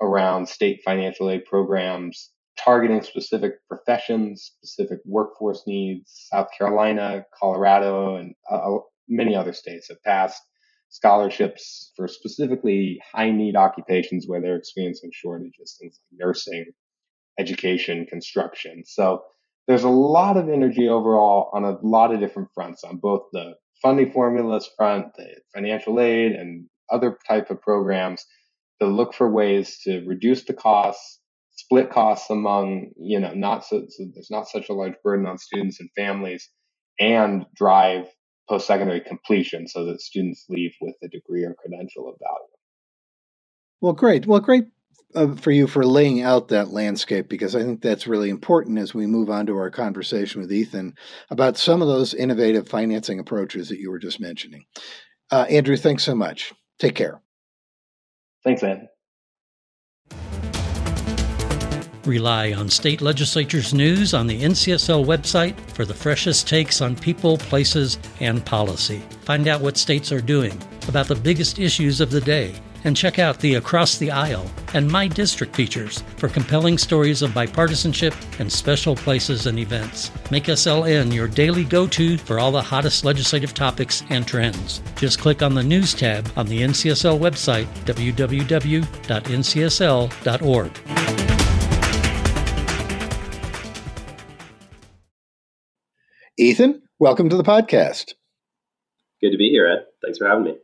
around 0.00 0.48
state 0.48 0.82
financial 0.84 1.30
aid 1.30 1.44
programs 1.46 2.30
targeting 2.58 3.02
specific 3.02 3.66
professions, 3.68 4.52
specific 4.62 4.98
workforce 5.04 5.62
needs. 5.66 6.26
South 6.30 6.48
Carolina, 6.56 7.24
Colorado, 7.38 8.16
and 8.16 8.34
uh, 8.50 8.78
many 9.08 9.34
other 9.34 9.52
states 9.52 9.88
have 9.88 10.02
passed 10.02 10.42
scholarships 10.90 11.92
for 11.96 12.06
specifically 12.06 13.00
high 13.14 13.30
need 13.30 13.56
occupations 13.56 14.26
where 14.28 14.40
they're 14.40 14.56
experiencing 14.56 15.10
shortages, 15.12 15.76
things 15.80 15.98
like 15.98 16.26
nursing, 16.26 16.66
education, 17.38 18.04
construction. 18.06 18.82
So 18.84 19.22
there's 19.68 19.84
a 19.84 19.88
lot 19.88 20.36
of 20.36 20.48
energy 20.48 20.88
overall 20.88 21.50
on 21.52 21.64
a 21.64 21.78
lot 21.82 22.12
of 22.12 22.20
different 22.20 22.48
fronts 22.54 22.84
on 22.84 22.96
both 22.96 23.22
the 23.32 23.54
funding 23.80 24.12
formulas 24.12 24.68
front, 24.76 25.06
the 25.16 25.28
financial 25.54 26.00
aid 26.00 26.32
and 26.32 26.66
other 26.90 27.18
type 27.28 27.50
of 27.50 27.60
programs 27.60 28.24
to 28.80 28.86
look 28.86 29.14
for 29.14 29.30
ways 29.30 29.78
to 29.84 30.04
reduce 30.06 30.44
the 30.44 30.52
costs, 30.52 31.20
split 31.52 31.90
costs 31.90 32.30
among, 32.30 32.90
you 32.96 33.20
know, 33.20 33.32
not 33.34 33.64
so, 33.64 33.84
so 33.88 34.04
there's 34.14 34.30
not 34.30 34.48
such 34.48 34.68
a 34.68 34.72
large 34.72 34.94
burden 35.04 35.26
on 35.26 35.38
students 35.38 35.80
and 35.80 35.90
families 35.96 36.48
and 36.98 37.46
drive 37.54 38.06
post-secondary 38.48 39.00
completion 39.00 39.66
so 39.68 39.84
that 39.86 40.00
students 40.00 40.44
leave 40.48 40.72
with 40.80 40.94
a 41.02 41.08
degree 41.08 41.44
or 41.44 41.54
credential 41.54 42.08
of 42.08 42.16
value. 42.20 42.48
Well, 43.80 43.92
great. 43.92 44.26
Well, 44.26 44.40
great 44.40 44.66
uh, 45.14 45.34
for 45.36 45.50
you 45.50 45.66
for 45.66 45.84
laying 45.84 46.22
out 46.22 46.48
that 46.48 46.70
landscape 46.70 47.28
because 47.28 47.54
I 47.54 47.62
think 47.62 47.82
that's 47.82 48.06
really 48.06 48.30
important 48.30 48.78
as 48.78 48.94
we 48.94 49.06
move 49.06 49.30
on 49.30 49.46
to 49.46 49.56
our 49.56 49.70
conversation 49.70 50.40
with 50.40 50.52
Ethan 50.52 50.94
about 51.30 51.56
some 51.56 51.82
of 51.82 51.88
those 51.88 52.14
innovative 52.14 52.68
financing 52.68 53.18
approaches 53.18 53.68
that 53.68 53.78
you 53.78 53.90
were 53.90 53.98
just 53.98 54.20
mentioning. 54.20 54.64
Uh, 55.30 55.46
Andrew, 55.48 55.76
thanks 55.76 56.04
so 56.04 56.14
much. 56.14 56.52
Take 56.78 56.94
care. 56.94 57.20
Thanks, 58.44 58.62
Ed. 58.62 58.88
Rely 62.04 62.52
on 62.52 62.68
state 62.68 63.00
legislatures' 63.00 63.72
news 63.72 64.12
on 64.12 64.26
the 64.26 64.42
NCSL 64.42 65.04
website 65.04 65.58
for 65.70 65.84
the 65.84 65.94
freshest 65.94 66.48
takes 66.48 66.80
on 66.80 66.96
people, 66.96 67.38
places, 67.38 67.98
and 68.18 68.44
policy. 68.44 69.00
Find 69.20 69.46
out 69.46 69.60
what 69.60 69.76
states 69.76 70.10
are 70.10 70.20
doing 70.20 70.60
about 70.88 71.06
the 71.06 71.14
biggest 71.14 71.60
issues 71.60 72.00
of 72.00 72.10
the 72.10 72.20
day 72.20 72.54
and 72.84 72.96
check 72.96 73.18
out 73.18 73.38
the 73.40 73.54
Across 73.54 73.98
the 73.98 74.10
Aisle 74.10 74.50
and 74.74 74.90
My 74.90 75.06
District 75.06 75.54
features 75.54 76.02
for 76.16 76.28
compelling 76.28 76.78
stories 76.78 77.22
of 77.22 77.30
bipartisanship 77.30 78.14
and 78.40 78.50
special 78.50 78.96
places 78.96 79.46
and 79.46 79.58
events. 79.58 80.10
Make 80.30 80.44
SLN 80.44 81.12
your 81.12 81.28
daily 81.28 81.64
go 81.64 81.86
to 81.88 82.18
for 82.18 82.38
all 82.38 82.52
the 82.52 82.62
hottest 82.62 83.04
legislative 83.04 83.54
topics 83.54 84.02
and 84.10 84.26
trends. 84.26 84.82
Just 84.96 85.18
click 85.18 85.42
on 85.42 85.54
the 85.54 85.62
News 85.62 85.94
tab 85.94 86.30
on 86.36 86.46
the 86.46 86.62
NCSL 86.62 87.18
website, 87.18 87.66
www.ncsl.org. 87.84 88.82
Ethan, 96.38 96.82
welcome 96.98 97.28
to 97.28 97.36
the 97.36 97.42
podcast. 97.42 98.14
Good 99.20 99.32
to 99.32 99.36
be 99.36 99.50
here, 99.50 99.66
Ed. 99.66 99.84
Thanks 100.02 100.18
for 100.18 100.26
having 100.26 100.44
me. 100.44 100.56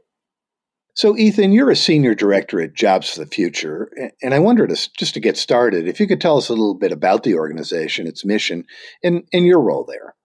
So, 0.99 1.17
Ethan, 1.17 1.53
you're 1.53 1.71
a 1.71 1.77
senior 1.77 2.17
director 2.17 2.61
at 2.61 2.75
Jobs 2.75 3.09
for 3.09 3.21
the 3.21 3.31
Future, 3.31 3.89
and 4.21 4.35
I 4.35 4.41
wondered, 4.41 4.71
just 4.97 5.15
to 5.15 5.21
get 5.21 5.37
started, 5.37 5.87
if 5.87 6.01
you 6.01 6.09
could 6.09 6.21
tell 6.21 6.37
us 6.37 6.49
a 6.49 6.55
little 6.55 6.75
bit 6.75 6.91
about 6.91 7.23
the 7.23 7.37
organization, 7.37 8.09
its 8.09 8.25
mission, 8.25 8.65
and, 9.05 9.23
and 9.33 9.47
your 9.47 9.61
role 9.61 9.85
there. 9.85 10.17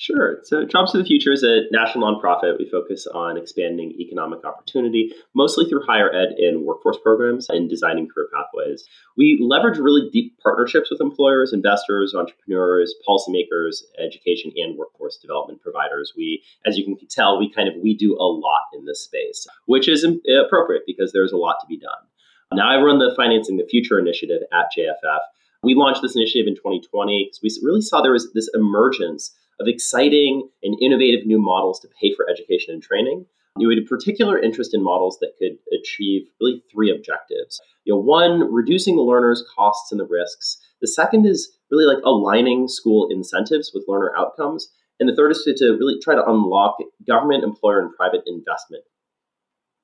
Sure. 0.00 0.38
So, 0.44 0.64
Jobs 0.64 0.92
for 0.92 0.98
the 0.98 1.04
Future 1.04 1.32
is 1.32 1.42
a 1.42 1.62
national 1.72 2.06
nonprofit. 2.06 2.56
We 2.56 2.70
focus 2.70 3.08
on 3.08 3.36
expanding 3.36 3.90
economic 3.98 4.44
opportunity, 4.44 5.12
mostly 5.34 5.64
through 5.64 5.82
higher 5.88 6.08
ed 6.14 6.38
and 6.38 6.64
workforce 6.64 6.98
programs 7.02 7.48
and 7.48 7.68
designing 7.68 8.06
career 8.06 8.28
pathways. 8.32 8.84
We 9.16 9.40
leverage 9.42 9.80
really 9.80 10.08
deep 10.08 10.38
partnerships 10.40 10.88
with 10.88 11.00
employers, 11.00 11.52
investors, 11.52 12.14
entrepreneurs, 12.14 12.94
policymakers, 13.08 13.82
education, 13.98 14.52
and 14.54 14.78
workforce 14.78 15.16
development 15.16 15.62
providers. 15.62 16.12
We, 16.16 16.44
as 16.64 16.78
you 16.78 16.84
can 16.84 16.96
tell, 17.08 17.36
we 17.36 17.50
kind 17.52 17.66
of 17.66 17.74
we 17.82 17.96
do 17.96 18.14
a 18.14 18.22
lot 18.22 18.70
in 18.74 18.84
this 18.84 19.00
space, 19.00 19.48
which 19.66 19.88
is 19.88 20.06
appropriate 20.46 20.84
because 20.86 21.10
there's 21.10 21.32
a 21.32 21.36
lot 21.36 21.56
to 21.60 21.66
be 21.66 21.76
done. 21.76 22.06
Now, 22.52 22.70
I 22.70 22.80
run 22.80 23.00
the 23.00 23.12
Financing 23.16 23.56
the 23.56 23.66
Future 23.68 23.98
initiative 23.98 24.42
at 24.52 24.66
JFF. 24.78 25.18
We 25.64 25.74
launched 25.74 26.02
this 26.02 26.14
initiative 26.14 26.46
in 26.46 26.54
2020 26.54 27.24
because 27.24 27.40
we 27.42 27.66
really 27.66 27.82
saw 27.82 28.00
there 28.00 28.12
was 28.12 28.32
this 28.32 28.48
emergence 28.54 29.34
of 29.60 29.68
exciting 29.68 30.48
and 30.62 30.76
innovative 30.80 31.26
new 31.26 31.40
models 31.40 31.80
to 31.80 31.88
pay 32.00 32.14
for 32.14 32.28
education 32.30 32.74
and 32.74 32.82
training. 32.82 33.26
You 33.58 33.70
had 33.70 33.78
a 33.78 33.82
particular 33.82 34.38
interest 34.38 34.72
in 34.72 34.82
models 34.82 35.18
that 35.20 35.32
could 35.38 35.58
achieve 35.76 36.28
really 36.40 36.62
three 36.72 36.90
objectives. 36.90 37.60
You 37.84 37.94
know, 37.94 38.00
one, 38.00 38.52
reducing 38.52 38.96
the 38.96 39.02
learner's 39.02 39.44
costs 39.54 39.90
and 39.90 40.00
the 40.00 40.06
risks. 40.06 40.58
The 40.80 40.88
second 40.88 41.26
is 41.26 41.58
really 41.70 41.86
like 41.86 42.02
aligning 42.04 42.68
school 42.68 43.08
incentives 43.10 43.72
with 43.74 43.84
learner 43.88 44.12
outcomes. 44.16 44.70
And 45.00 45.08
the 45.08 45.16
third 45.16 45.32
is 45.32 45.42
to, 45.44 45.54
to 45.56 45.76
really 45.78 45.98
try 46.00 46.14
to 46.14 46.24
unlock 46.24 46.76
government, 47.06 47.44
employer, 47.44 47.80
and 47.80 47.94
private 47.94 48.22
investment 48.26 48.84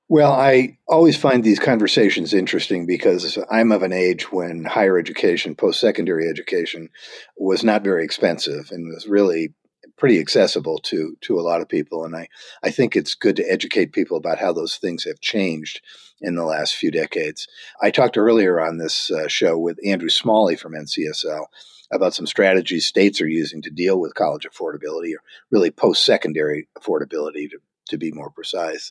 Well, 0.08 0.32
I 0.32 0.78
always 0.88 1.16
find 1.16 1.42
these 1.42 1.58
conversations 1.58 2.34
interesting 2.34 2.86
because 2.86 3.38
I'm 3.50 3.72
of 3.72 3.82
an 3.82 3.92
age 3.92 4.30
when 4.30 4.64
higher 4.64 4.98
education, 4.98 5.54
post 5.54 5.80
secondary 5.80 6.28
education, 6.28 6.90
was 7.36 7.64
not 7.64 7.82
very 7.82 8.04
expensive 8.04 8.70
and 8.70 8.86
was 8.86 9.06
really 9.08 9.54
pretty 9.96 10.18
accessible 10.18 10.78
to 10.78 11.16
to 11.22 11.38
a 11.38 11.42
lot 11.42 11.60
of 11.60 11.68
people. 11.68 12.04
And 12.04 12.16
I, 12.16 12.28
I 12.62 12.70
think 12.70 12.96
it's 12.96 13.14
good 13.14 13.36
to 13.36 13.50
educate 13.50 13.92
people 13.92 14.16
about 14.16 14.38
how 14.38 14.52
those 14.52 14.76
things 14.76 15.04
have 15.04 15.20
changed 15.20 15.80
in 16.20 16.34
the 16.34 16.44
last 16.44 16.74
few 16.74 16.90
decades. 16.90 17.46
I 17.80 17.90
talked 17.90 18.16
earlier 18.16 18.60
on 18.60 18.78
this 18.78 19.10
uh, 19.10 19.28
show 19.28 19.58
with 19.58 19.78
Andrew 19.86 20.08
Smalley 20.08 20.56
from 20.56 20.72
NCSL 20.72 21.46
about 21.92 22.14
some 22.14 22.26
strategies 22.26 22.86
states 22.86 23.20
are 23.20 23.28
using 23.28 23.62
to 23.62 23.70
deal 23.70 24.00
with 24.00 24.14
college 24.14 24.46
affordability 24.46 25.12
or 25.14 25.22
really 25.50 25.70
post 25.70 26.04
secondary 26.04 26.68
affordability 26.78 27.50
to 27.50 27.58
to 27.88 27.98
be 27.98 28.10
more 28.10 28.30
precise. 28.30 28.90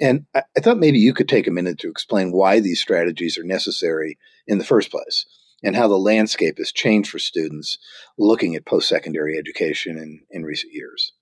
And 0.00 0.24
I, 0.32 0.44
I, 0.56 0.60
thought 0.60 0.78
maybe 0.78 1.00
you 1.00 1.12
could 1.12 1.28
take 1.28 1.48
a 1.48 1.50
minute 1.50 1.80
to 1.80 1.90
explain 1.90 2.30
why 2.30 2.60
these 2.60 2.80
strategies 2.80 3.36
are 3.36 3.42
necessary 3.42 4.16
in 4.46 4.58
the 4.58 4.64
first 4.64 4.92
place 4.92 5.26
and 5.62 5.76
how 5.76 5.88
the 5.88 5.98
landscape 5.98 6.58
has 6.58 6.72
changed 6.72 7.10
for 7.10 7.18
students 7.18 7.78
looking 8.16 8.54
at 8.54 8.66
post 8.66 8.88
secondary 8.88 9.36
education 9.38 9.98
in, 9.98 10.20
in 10.30 10.44
recent 10.44 10.72
years. 10.72 11.12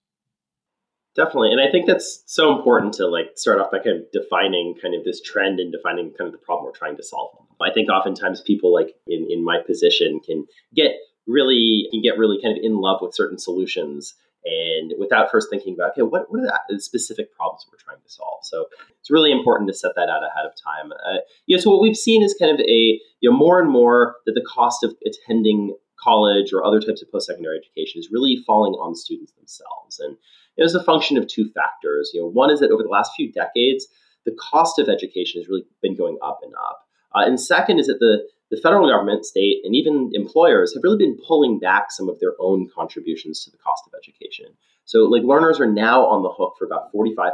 Definitely. 1.15 1.53
And 1.53 1.61
I 1.61 1.71
think 1.71 1.87
that's 1.87 2.23
so 2.27 2.57
important 2.57 2.93
to 2.95 3.07
like 3.07 3.33
start 3.37 3.59
off 3.59 3.71
by 3.71 3.79
kind 3.79 3.97
of 3.97 4.13
defining 4.13 4.75
kind 4.81 4.95
of 4.95 5.03
this 5.03 5.23
trend 5.23 5.59
and 5.61 5.73
defining 5.73 6.11
kind 6.11 6.29
of 6.29 6.33
the 6.33 6.45
problem 6.45 6.67
we're 6.67 6.79
trying 6.79 6.99
to 6.99 7.03
solve. 7.03 7.31
I 7.61 7.73
think 7.73 7.91
oftentimes 7.91 8.43
people 8.43 8.73
like 8.73 8.95
in, 9.07 9.27
in 9.31 9.43
my 9.43 9.59
position 9.67 10.21
can 10.21 10.45
get 10.75 10.93
really 11.27 11.89
can 11.91 12.03
get 12.03 12.19
really 12.19 12.41
kind 12.43 12.57
of 12.57 12.63
in 12.63 12.77
love 12.77 12.99
with 13.01 13.15
certain 13.15 13.39
solutions 13.39 14.15
and 14.47 14.93
without 14.99 15.31
first 15.31 15.49
thinking 15.51 15.75
about 15.75 15.91
okay 15.91 16.03
what, 16.03 16.31
what 16.31 16.41
are 16.41 16.61
the 16.69 16.81
specific 16.81 17.35
problems 17.35 17.67
we're 17.71 17.79
trying 17.79 18.03
to 18.03 18.11
solve? 18.11 18.41
So 18.43 18.67
it's 19.01 19.11
really 19.11 19.33
important 19.33 19.69
to 19.69 19.75
set 19.75 19.93
that 19.97 20.09
out 20.09 20.23
ahead 20.23 20.47
of 20.47 20.53
time. 20.55 20.93
Uh, 20.93 21.59
so 21.59 21.71
what 21.71 21.81
we've 21.81 21.97
seen 21.97 22.23
is 22.23 22.35
kind 22.39 22.53
of 22.53 22.61
a 22.61 23.01
you 23.21 23.31
know 23.31 23.37
more 23.37 23.61
and 23.61 23.71
more 23.71 24.17
that 24.25 24.33
the 24.33 24.47
cost 24.49 24.85
of 24.85 24.95
attending 25.05 25.77
college 25.99 26.53
or 26.53 26.65
other 26.65 26.81
types 26.81 27.03
of 27.03 27.11
post-secondary 27.11 27.59
education 27.59 27.99
is 27.99 28.11
really 28.13 28.37
falling 28.47 28.75
on 28.75 28.95
students 28.95 29.33
themselves. 29.33 29.99
And 29.99 30.17
it 30.57 30.63
was 30.63 30.75
a 30.75 30.85
function 30.85 31.17
of 31.17 31.27
two 31.27 31.51
factors. 31.51 32.11
You 32.15 32.21
know 32.21 32.29
one 32.29 32.51
is 32.51 32.61
that 32.61 32.71
over 32.71 32.83
the 32.83 32.89
last 32.89 33.13
few 33.17 33.33
decades 33.33 33.89
the 34.25 34.37
cost 34.39 34.79
of 34.79 34.89
education 34.89 35.41
has 35.41 35.49
really 35.49 35.65
been 35.83 35.97
going 35.97 36.19
up 36.23 36.41
and 36.43 36.53
up. 36.55 36.81
Uh, 37.15 37.25
and 37.25 37.41
second 37.41 37.79
is 37.79 37.87
that 37.87 38.01
the 38.01 38.27
the 38.51 38.61
federal 38.63 38.89
government, 38.89 39.25
state, 39.25 39.63
and 39.65 39.75
even 39.75 40.11
employers 40.13 40.73
have 40.75 40.83
really 40.83 40.99
been 40.99 41.19
pulling 41.27 41.59
back 41.59 41.91
some 41.91 42.09
of 42.09 42.21
their 42.21 42.35
own 42.39 42.69
contributions 42.75 43.45
to 43.45 43.51
the 43.51 43.59
cost 43.59 43.85
of 43.87 43.93
education. 43.99 44.47
So, 44.85 45.01
like, 45.01 45.25
learners 45.25 45.59
are 45.59 45.71
now 45.71 46.07
on 46.07 46.23
the 46.23 46.31
hook 46.31 46.55
for 46.59 46.65
about 46.65 46.93
45% 46.93 47.33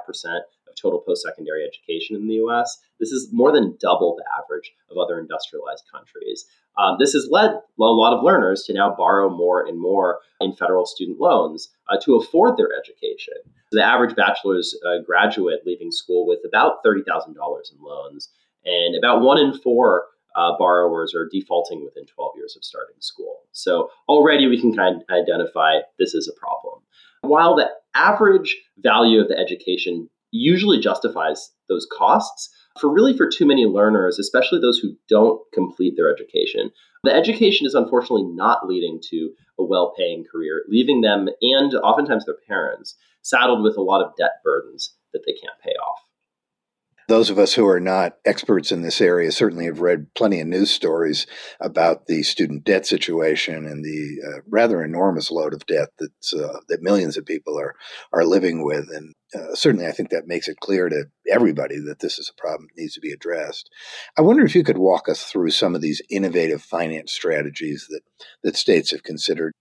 of 0.73 0.75
total 0.81 1.01
post 1.01 1.23
secondary 1.23 1.65
education 1.67 2.17
in 2.17 2.27
the 2.27 2.37
US. 2.47 2.79
This 2.99 3.13
is 3.13 3.29
more 3.31 3.53
than 3.53 3.77
double 3.79 4.17
the 4.17 4.25
average 4.43 4.73
of 4.91 4.97
other 4.97 5.19
industrialized 5.19 5.85
countries. 5.93 6.47
Um, 6.79 6.97
this 6.99 7.13
has 7.13 7.29
led 7.31 7.51
a 7.51 7.61
lot 7.79 8.17
of 8.17 8.25
learners 8.25 8.63
to 8.65 8.73
now 8.73 8.95
borrow 8.97 9.29
more 9.29 9.67
and 9.67 9.79
more 9.79 10.21
in 10.41 10.57
federal 10.57 10.87
student 10.87 11.21
loans 11.21 11.69
uh, 11.89 11.99
to 12.05 12.17
afford 12.17 12.57
their 12.57 12.71
education. 12.73 13.35
The 13.71 13.85
average 13.85 14.17
bachelor's 14.17 14.75
uh, 14.87 15.03
graduate 15.05 15.61
leaving 15.67 15.93
school 15.93 16.27
with 16.27 16.41
about 16.47 16.83
$30,000 16.85 17.29
in 17.29 17.83
loans, 17.83 18.31
and 18.65 18.97
about 18.97 19.23
one 19.23 19.39
in 19.39 19.59
four 19.59 20.07
uh, 20.37 20.53
borrowers 20.59 21.15
are 21.15 21.29
defaulting 21.31 21.85
within 21.85 22.07
12 22.07 22.33
years 22.37 22.57
of 22.57 22.65
starting 22.65 22.97
school. 23.01 23.41
So 23.53 23.91
already 24.09 24.47
we 24.47 24.61
can 24.61 24.75
kind 24.75 24.97
of 24.97 25.03
identify 25.11 25.79
this 25.99 26.15
is 26.15 26.29
a 26.29 26.39
problem. 26.41 26.83
While 27.23 27.57
the 27.57 27.69
average 27.95 28.57
value 28.79 29.21
of 29.21 29.29
the 29.29 29.39
education 29.39 30.09
usually 30.31 30.81
justifies 30.81 31.51
those 31.69 31.87
costs, 31.97 32.51
for 32.81 32.93
really 32.93 33.17
for 33.17 33.29
too 33.29 33.47
many 33.47 33.67
learners, 33.67 34.19
especially 34.19 34.61
those 34.61 34.79
who 34.79 34.97
don't 35.09 35.41
complete 35.53 35.95
their 35.97 36.13
education, 36.13 36.71
the 37.05 37.15
education 37.15 37.67
is 37.67 37.75
unfortunately 37.75 38.25
not 38.25 38.67
leading 38.67 39.01
to 39.11 39.31
a 39.59 39.65
well 39.65 39.93
paying 39.97 40.25
career, 40.31 40.65
leaving 40.69 41.01
them 41.01 41.29
and 41.43 41.75
oftentimes 41.75 42.25
their 42.25 42.39
parents 42.49 42.97
saddled 43.23 43.63
with 43.63 43.77
a 43.77 43.83
lot 43.83 44.03
of 44.03 44.17
debt 44.17 44.41
burdens 44.43 44.95
that 45.13 45.23
they 45.27 45.33
can't 45.33 45.61
pay 45.63 45.73
off. 45.73 45.99
Those 47.13 47.29
of 47.29 47.39
us 47.39 47.53
who 47.53 47.69
are 47.69 47.79
not 47.79 48.17
experts 48.25 48.73
in 48.73 48.81
this 48.81 48.99
area 48.99 49.31
certainly 49.31 49.67
have 49.67 49.83
read 49.83 50.07
plenty 50.15 50.41
of 50.41 50.47
news 50.47 50.71
stories 50.71 51.27
about 51.61 52.07
the 52.07 52.23
student 52.23 52.65
debt 52.65 52.87
situation 52.87 53.67
and 53.67 53.85
the 53.85 54.17
uh, 54.27 54.41
rather 54.49 54.83
enormous 54.83 55.31
load 55.31 55.53
of 55.53 55.67
debt 55.67 55.91
that 55.99 56.11
uh, 56.33 56.61
that 56.71 56.81
millions 56.81 57.19
of 57.19 57.27
people 57.27 57.61
are 57.61 57.75
are 58.15 58.25
living 58.25 58.65
with. 58.65 58.89
And 58.91 59.15
uh, 59.35 59.55
certainly, 59.55 59.87
I 59.87 59.93
think 59.93 60.09
that 60.09 60.27
makes 60.27 60.49
it 60.49 60.61
clear 60.61 60.89
to 60.89 61.05
everybody 61.31 61.79
that 61.81 61.99
this 62.01 62.19
is 62.19 62.33
a 62.33 62.41
problem 62.41 62.69
that 62.69 62.81
needs 62.81 62.95
to 62.95 63.01
be 63.01 63.13
addressed. 63.13 63.69
I 64.17 64.23
wonder 64.23 64.43
if 64.43 64.55
you 64.55 64.65
could 64.65 64.79
walk 64.79 65.07
us 65.07 65.25
through 65.25 65.51
some 65.51 65.75
of 65.75 65.83
these 65.83 66.01
innovative 66.09 66.63
finance 66.63 67.13
strategies 67.13 67.89
that 67.91 68.01
that 68.43 68.57
states 68.57 68.91
have 68.91 69.03
considered. 69.03 69.53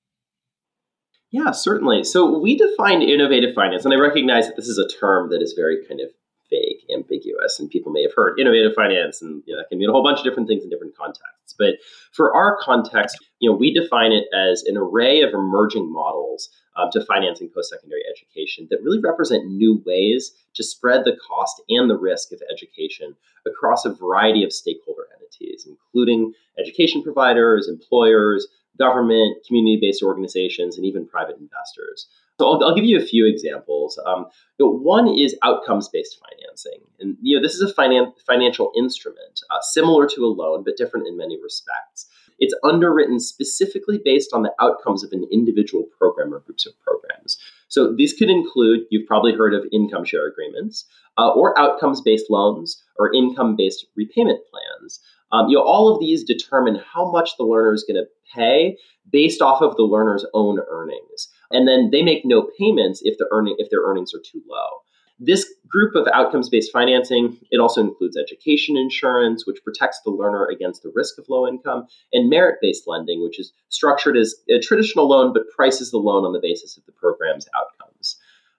Yeah, 1.32 1.52
certainly. 1.52 2.06
So 2.06 2.40
we 2.40 2.56
define 2.56 3.02
innovative 3.02 3.54
finance, 3.56 3.84
and 3.84 3.94
I 3.94 3.98
recognize 3.98 4.48
that 4.48 4.56
this 4.56 4.70
is 4.70 4.78
a 4.78 4.88
term 4.88 5.32
that 5.32 5.42
is 5.42 5.52
very 5.52 5.86
kind 5.86 6.00
of 6.00 6.12
vague, 6.52 6.86
ambiguous, 6.94 7.60
and 7.60 7.70
people 7.70 7.92
may 7.92 8.04
have 8.04 8.14
heard 8.16 8.40
innovative 8.40 8.74
finance, 8.76 9.22
and 9.22 9.42
you 9.48 9.56
know, 9.56 9.60
that 9.60 9.70
can 9.70 9.80
mean 9.80 9.90
a 9.90 9.92
whole 9.92 10.04
bunch 10.04 10.20
of 10.20 10.26
different 10.26 10.48
things 10.48 10.64
in 10.64 10.70
different 10.70 10.96
contexts. 10.96 11.56
But 11.58 11.76
for 12.12 12.36
our 12.36 12.58
context, 12.62 13.18
you 13.40 13.50
know, 13.50 13.56
we 13.56 13.74
define 13.74 14.12
it 14.12 14.26
as 14.36 14.64
an 14.64 14.78
array 14.78 15.22
of 15.22 15.34
emerging 15.34 15.92
models 15.92 16.50
um, 16.76 16.90
to 16.92 17.04
financing 17.04 17.50
post-secondary 17.54 18.04
education 18.10 18.68
that 18.70 18.82
really 18.84 19.00
represent 19.00 19.48
new 19.48 19.82
ways 19.86 20.32
to 20.54 20.64
spread 20.64 21.04
the 21.04 21.18
cost 21.28 21.62
and 21.70 21.90
the 21.90 21.98
risk 21.98 22.32
of 22.32 22.42
education 22.52 23.16
across 23.46 23.86
a 23.86 23.94
variety 23.94 24.44
of 24.44 24.54
stakeholder 24.54 25.08
entities, 25.20 25.68
including 25.68 26.34
education 26.60 27.04
providers, 27.04 27.68
employers, 27.68 28.48
government, 28.78 29.46
community-based 29.46 30.04
organizations, 30.04 30.78
and 30.78 30.86
even 30.86 31.08
private 31.08 31.38
investors. 31.38 32.08
So 32.40 32.48
I'll, 32.48 32.64
I'll 32.64 32.76
give 32.76 32.86
you 32.86 32.98
a 32.98 33.06
few 33.06 33.28
examples. 33.28 34.00
Um, 34.06 34.26
you 34.58 34.66
know, 34.66 34.72
one 34.72 35.08
is 35.08 35.38
outcomes-based 35.44 36.20
financing, 36.20 36.80
and 37.00 37.18
you 37.22 37.38
know 37.38 37.42
this 37.42 37.56
is 37.56 37.62
a 37.62 37.74
finan- 37.74 38.14
financial 38.26 38.72
instrument 38.76 39.42
uh, 39.52 39.62
similar 39.62 40.08
to 40.08 40.26
a 40.26 40.28
loan, 40.28 40.64
but 40.64 40.78
different 40.78 41.08
in 41.08 41.18
many 41.18 41.40
respects. 41.42 42.08
It's 42.40 42.56
underwritten 42.64 43.20
specifically 43.20 44.02
based 44.04 44.34
on 44.34 44.42
the 44.42 44.54
outcomes 44.60 45.04
of 45.04 45.12
an 45.12 45.28
individual 45.32 45.84
program 45.96 46.34
or 46.34 46.40
groups 46.40 46.66
of 46.66 46.74
programs. 46.80 47.38
So 47.68 47.94
these 47.96 48.14
could 48.14 48.32
include 48.32 48.82
you've 48.90 49.08
probably 49.08 49.34
heard 49.34 49.54
of 49.54 49.68
income 49.72 50.04
share 50.04 50.28
agreements, 50.28 50.86
uh, 51.20 51.30
or 51.30 51.58
outcomes-based 51.60 52.32
loans, 52.32 52.84
or 52.98 53.14
income-based 53.14 53.86
repayment 53.96 54.40
plans. 54.50 55.00
Um, 55.32 55.48
you 55.48 55.58
know, 55.58 55.64
all 55.64 55.94
of 55.94 56.00
these 56.00 56.24
determine 56.24 56.82
how 56.94 57.12
much 57.12 57.38
the 57.38 57.44
learner 57.44 57.74
is 57.74 57.86
going 57.88 58.04
to 58.04 58.10
pay 58.34 58.78
based 59.10 59.42
off 59.42 59.62
of 59.62 59.76
the 59.76 59.84
learner's 59.84 60.26
own 60.34 60.60
earnings 60.70 61.28
and 61.52 61.68
then 61.68 61.90
they 61.92 62.02
make 62.02 62.24
no 62.26 62.50
payments 62.60 63.02
if 63.04 63.18
the 63.18 63.28
earning 63.32 63.56
if 63.58 63.70
their 63.70 63.82
earnings 63.82 64.14
are 64.14 64.22
too 64.24 64.42
low. 64.48 64.82
This 65.24 65.54
group 65.68 65.94
of 65.96 66.08
outcomes 66.12 66.50
based 66.50 66.72
financing, 66.72 67.38
it 67.52 67.60
also 67.60 67.80
includes 67.80 68.18
education 68.18 68.76
insurance, 68.76 69.46
which 69.46 69.64
protects 69.64 70.02
the 70.04 70.10
learner 70.10 70.48
against 70.48 70.82
the 70.82 70.92
risk 70.96 71.20
of 71.20 71.30
low 71.30 71.48
income, 71.48 71.86
and 72.12 72.28
merit 72.28 72.58
based 72.60 72.88
lending, 72.88 73.22
which 73.22 73.40
is 73.40 73.54
structured 73.70 74.18
as 74.18 74.34
a 74.50 74.60
traditional 74.60 75.08
loan 75.08 75.32
but 75.32 75.44
prices 75.56 75.92
the 75.92 76.00
loan 76.00 76.26
on 76.26 76.34
the 76.34 76.40
basis 76.42 76.76
of 76.76 76.86
the 76.88 76.92
program's 76.92 77.48
outcomes. 77.56 78.18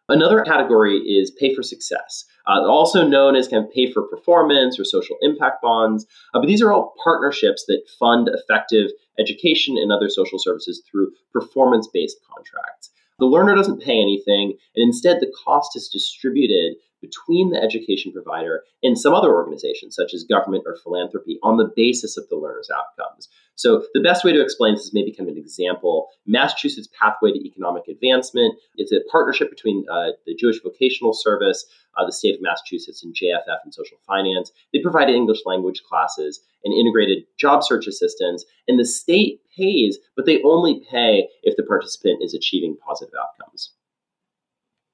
Another 0.09 0.43
category 0.43 0.99
is 0.99 1.33
pay 1.33 1.53
for 1.53 1.65
success, 1.65 2.27
uh, 2.47 2.61
also 2.67 3.07
known 3.07 3.37
as 3.37 3.49
kind 3.49 3.65
of 3.65 3.73
pay 3.73 3.91
for 3.91 4.03
performance 4.03 4.79
or 4.79 4.85
social 4.85 5.17
impact 5.23 5.63
bonds. 5.63 6.07
Uh, 6.35 6.41
but 6.41 6.47
these 6.47 6.63
are 6.63 6.73
all 6.73 6.95
partnerships 7.03 7.65
that 7.67 7.83
fund 7.99 8.29
effective 8.33 8.91
education 9.19 9.77
and 9.77 9.93
other 9.93 10.09
social 10.09 10.39
services 10.39 10.83
through 10.91 11.13
performance 11.33 11.89
based 11.93 12.19
contracts. 12.35 12.91
The 13.19 13.27
learner 13.27 13.55
doesn't 13.55 13.83
pay 13.83 14.01
anything, 14.01 14.55
and 14.75 14.83
instead 14.83 15.21
the 15.21 15.33
cost 15.45 15.77
is 15.77 15.89
distributed 15.89 16.75
between 17.03 17.51
the 17.51 17.63
education 17.63 18.13
provider 18.13 18.63
and 18.83 18.99
some 18.99 19.13
other 19.13 19.35
organization, 19.35 19.91
such 19.91 20.15
as 20.15 20.25
government 20.25 20.65
or 20.67 20.77
philanthropy, 20.83 21.39
on 21.43 21.59
the 21.59 21.71
basis 21.77 22.17
of 22.17 22.27
the 22.31 22.37
learner's 22.37 22.71
outcomes. 22.71 23.29
So, 23.55 23.85
the 23.93 24.01
best 24.01 24.25
way 24.25 24.33
to 24.33 24.41
explain 24.41 24.75
this 24.75 24.85
is 24.85 24.95
maybe 24.95 25.13
kind 25.13 25.29
of 25.29 25.37
an 25.37 25.43
example 25.43 26.09
Massachusetts 26.27 26.89
Pathway 26.99 27.33
to 27.33 27.47
Economic 27.47 27.87
Advancement. 27.89 28.55
It's 28.77 28.93
a 28.93 29.01
partnership 29.11 29.51
between 29.51 29.85
uh, 29.93 30.13
the 30.27 30.35
Jewish 30.35 30.63
Vocational 30.63 31.13
Service, 31.13 31.67
uh, 31.99 32.07
the 32.07 32.13
state 32.13 32.35
of 32.35 32.41
Massachusetts, 32.41 33.05
and 33.05 33.15
JFF 33.15 33.59
and 33.65 33.75
Social 33.75 33.99
Finance. 34.07 34.53
They 34.73 34.81
provide 34.81 35.11
English 35.11 35.41
language 35.45 35.83
classes 35.83 36.41
and 36.65 36.73
integrated 36.73 37.25
job 37.39 37.63
search 37.63 37.87
assistance, 37.87 38.45
and 38.69 38.79
the 38.79 38.87
state 38.87 39.41
pays, 39.55 39.99
but 40.17 40.25
they 40.25 40.43
only 40.43 40.83
pay 40.91 41.29
if 41.43 41.57
the 41.57 41.63
participant 41.63 42.23
is 42.23 42.33
achieving 42.33 42.77
positive 42.87 43.15
outcomes. 43.21 43.73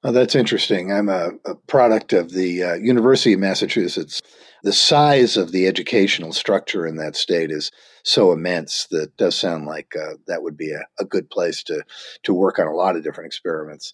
Oh, 0.03 0.11
that's 0.13 0.35
interesting. 0.35 0.93
I'm 0.93 1.09
a, 1.09 1.31
a 1.45 1.55
product 1.55 2.13
of 2.13 2.31
the 2.31 2.63
uh, 2.63 2.73
University 2.75 3.33
of 3.33 3.39
Massachusetts. 3.39 4.21
The 4.63 4.71
size 4.71 5.35
of 5.35 5.51
the 5.51 5.67
educational 5.67 6.31
structure 6.31 6.87
in 6.87 6.95
that 6.97 7.17
state 7.17 7.51
is 7.51 7.71
so 8.03 8.31
immense 8.31 8.87
that 8.91 9.15
does 9.17 9.35
sound 9.35 9.65
like 9.65 9.93
uh, 9.95 10.15
that 10.27 10.41
would 10.41 10.57
be 10.57 10.71
a, 10.71 10.85
a, 10.99 11.05
good 11.05 11.29
place 11.29 11.63
to 11.63 11.83
to 12.23 12.33
work 12.33 12.59
on 12.59 12.67
a 12.67 12.75
lot 12.75 12.95
of 12.95 13.03
different 13.03 13.27
experiments. 13.27 13.93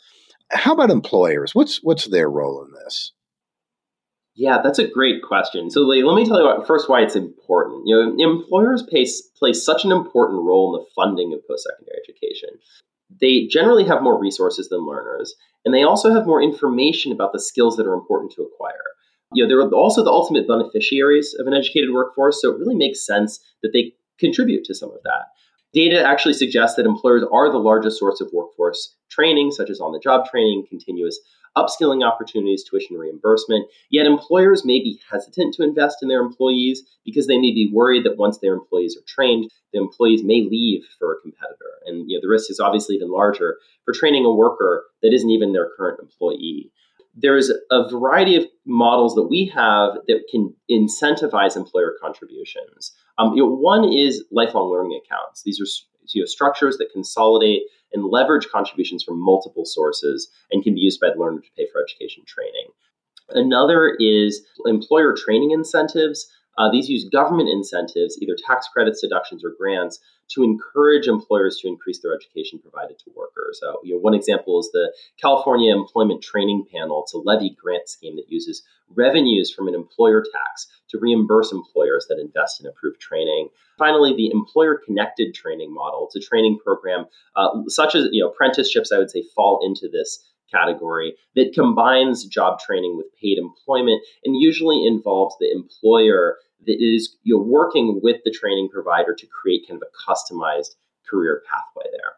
How 0.52 0.74
about 0.74 0.92
employers? 0.92 1.56
What's 1.56 1.84
what's 1.84 2.08
their 2.08 2.30
role 2.30 2.64
in 2.64 2.72
this? 2.84 3.12
Yeah, 4.36 4.60
that's 4.62 4.80
a 4.80 4.88
great 4.88 5.24
question. 5.24 5.72
So 5.72 5.82
let 5.82 6.16
me 6.16 6.26
tell 6.26 6.40
you 6.40 6.66
first 6.66 6.90
why 6.90 7.02
it's 7.02 7.16
important. 7.16 7.84
You 7.86 7.96
know, 7.96 8.32
employers 8.32 8.84
play, 8.84 9.08
play 9.38 9.54
such 9.54 9.86
an 9.86 9.94
important 9.94 10.44
role 10.44 10.76
in 10.76 10.82
the 10.82 10.90
funding 10.94 11.34
of 11.34 11.48
post-secondary 11.48 11.98
education. 12.04 12.50
They 13.22 13.48
generally 13.48 13.86
have 13.86 14.02
more 14.02 14.20
resources 14.20 14.68
than 14.68 14.86
learners, 14.86 15.36
and 15.66 15.74
they 15.74 15.84
also 15.84 16.14
have 16.14 16.28
more 16.28 16.42
information 16.42 17.12
about 17.12 17.34
the 17.34 17.40
skills 17.40 17.76
that 17.78 17.88
are 17.88 17.94
important 17.94 18.32
to 18.34 18.44
acquire. 18.44 18.74
You 19.34 19.44
know, 19.44 19.50
they're 19.50 19.70
also 19.78 20.04
the 20.04 20.12
ultimate 20.12 20.48
beneficiaries 20.48 21.36
of 21.40 21.48
an 21.48 21.54
educated 21.54 21.92
workforce, 21.92 22.42
so 22.42 22.52
it 22.52 22.60
really 22.60 22.76
makes 22.76 23.06
sense 23.06 23.40
that 23.64 23.72
they 23.74 23.94
contribute 24.20 24.64
to 24.66 24.76
some 24.76 24.92
of 24.92 25.00
that. 25.04 25.26
Data 25.76 26.02
actually 26.02 26.34
suggests 26.34 26.78
that 26.78 26.86
employers 26.86 27.26
are 27.34 27.52
the 27.52 27.58
largest 27.58 28.00
source 28.00 28.22
of 28.22 28.32
workforce 28.32 28.96
training, 29.12 29.52
such 29.52 29.70
as 29.70 29.82
on 29.82 29.92
the 29.92 30.00
job 30.00 30.26
training, 30.26 30.66
continuous 30.70 31.20
upskilling 31.58 32.02
opportunities, 32.02 32.64
tuition 32.64 32.98
reimbursement. 32.98 33.68
Yet 33.90 34.06
employers 34.06 34.64
may 34.64 34.80
be 34.80 35.02
hesitant 35.12 35.54
to 35.56 35.64
invest 35.64 35.98
in 36.02 36.08
their 36.08 36.22
employees 36.22 36.84
because 37.04 37.28
they 37.28 37.38
may 37.38 37.52
be 37.52 37.70
worried 37.74 38.06
that 38.06 38.18
once 38.18 38.38
their 38.38 38.54
employees 38.54 38.98
are 38.98 39.04
trained, 39.06 39.52
the 39.74 39.80
employees 39.80 40.24
may 40.24 40.42
leave 40.42 40.86
for 40.98 41.12
a 41.12 41.22
competitor. 41.22 41.80
And 41.86 42.10
you 42.10 42.18
know, 42.18 42.22
the 42.22 42.30
risk 42.30 42.50
is 42.50 42.62
obviously 42.62 42.96
even 42.96 43.12
larger 43.12 43.58
for 43.84 43.94
training 43.94 44.26
a 44.26 44.34
worker 44.34 44.86
that 45.02 45.14
isn't 45.14 45.30
even 45.30 45.52
their 45.52 45.72
current 45.78 46.00
employee 46.02 46.72
there's 47.16 47.52
a 47.72 47.90
variety 47.90 48.36
of 48.36 48.46
models 48.66 49.16
that 49.16 49.24
we 49.30 49.46
have 49.56 49.94
that 50.08 50.24
can 50.30 50.54
incentivize 50.70 51.56
employer 51.56 51.94
contributions. 52.02 52.92
Um, 53.18 53.34
you 53.34 53.44
know, 53.44 53.50
one 53.50 53.86
is 53.86 54.26
lifelong 54.32 54.70
learning 54.70 55.00
accounts. 55.06 55.44
These 55.44 55.62
are 55.62 55.68
you 56.14 56.22
know, 56.22 56.26
structures 56.26 56.78
that 56.78 56.92
consolidate 56.92 57.64
and 57.94 58.06
leverage 58.06 58.50
contributions 58.50 59.04
from 59.04 59.24
multiple 59.24 59.66
sources 59.66 60.30
and 60.52 60.64
can 60.64 60.76
be 60.76 60.82
used 60.82 61.00
by 61.00 61.10
the 61.10 61.20
learner 61.20 61.40
to 61.40 61.48
pay 61.58 61.68
for 61.72 61.82
education 61.82 62.24
training. 62.28 62.68
Another 63.30 63.96
is 64.00 64.42
employer 64.66 65.16
training 65.18 65.52
incentives. 65.52 66.28
Uh, 66.58 66.72
these 66.72 66.90
use 66.90 67.08
government 67.10 67.50
incentives, 67.50 68.18
either 68.22 68.36
tax 68.48 68.68
credits, 68.68 69.02
deductions, 69.02 69.44
or 69.44 69.54
grants, 69.58 70.00
to 70.28 70.44
encourage 70.44 71.08
employers 71.08 71.60
to 71.62 71.68
increase 71.68 72.00
their 72.02 72.16
education 72.16 72.60
provided 72.60 72.98
to 72.98 73.12
workers. 73.16 73.60
So, 73.62 73.80
you 73.84 73.94
know, 73.94 74.00
one 74.00 74.16
example 74.16 74.60
is 74.60 74.70
the 74.72 74.94
California 75.22 75.76
Employment 75.76 76.24
Training 76.24 76.66
Panel. 76.72 77.04
It's 77.04 77.14
a 77.14 77.20
levy 77.20 77.56
grant 77.62 77.88
scheme 77.90 78.16
that 78.16 78.30
uses 78.30 78.64
revenues 78.96 79.52
from 79.54 79.68
an 79.68 79.76
employer 79.76 80.24
tax 80.24 80.68
to 80.90 81.00
reimburse 81.00 81.52
employers 81.52 82.08
that 82.10 82.20
invest 82.20 82.62
in 82.62 82.68
approved 82.68 83.00
training. 83.00 83.50
Finally, 83.78 84.16
the 84.16 84.32
employer 84.32 84.82
connected 84.84 85.34
training 85.34 85.74
model. 85.74 86.06
It's 86.08 86.16
a 86.16 86.28
training 86.28 86.60
program 86.64 87.06
uh, 87.36 87.50
such 87.68 87.96
as, 87.96 88.08
you 88.12 88.24
know, 88.24 88.30
apprenticeships, 88.30 88.92
I 88.92 88.98
would 88.98 89.12
say, 89.12 89.24
fall 89.36 89.60
into 89.64 89.90
this 89.90 90.24
category 90.52 91.16
that 91.36 91.54
combines 91.54 92.26
job 92.26 92.60
training 92.60 92.96
with 92.98 93.08
paid 93.20 93.38
employment 93.38 94.02
and 94.24 94.40
usually 94.40 94.86
involves 94.86 95.36
the 95.40 95.52
employer 95.52 96.38
that 96.66 96.78
is 96.80 97.18
you're 97.24 97.44
working 97.44 98.00
with 98.02 98.18
the 98.24 98.32
training 98.32 98.70
provider 98.72 99.14
to 99.14 99.28
create 99.28 99.68
kind 99.68 99.82
of 99.82 99.88
a 99.88 100.12
customized 100.12 100.76
career 101.10 101.44
pathway 101.50 101.90
there. 101.92 102.14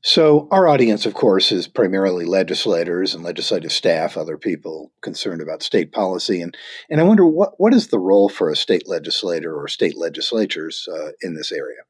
So, 0.00 0.46
our 0.52 0.68
audience, 0.68 1.06
of 1.06 1.14
course, 1.14 1.50
is 1.50 1.66
primarily 1.66 2.24
legislators 2.24 3.14
and 3.14 3.24
legislative 3.24 3.72
staff, 3.72 4.16
other 4.16 4.38
people 4.38 4.92
concerned 5.02 5.42
about 5.42 5.62
state 5.62 5.90
policy. 5.90 6.40
And, 6.40 6.56
and 6.88 7.00
I 7.00 7.02
wonder 7.02 7.26
what, 7.26 7.54
what 7.58 7.74
is 7.74 7.88
the 7.88 7.98
role 7.98 8.28
for 8.28 8.48
a 8.48 8.56
state 8.56 8.88
legislator 8.88 9.56
or 9.56 9.66
state 9.66 9.98
legislatures 9.98 10.86
uh, 10.92 11.10
in 11.20 11.34
this 11.34 11.50
area? 11.50 11.80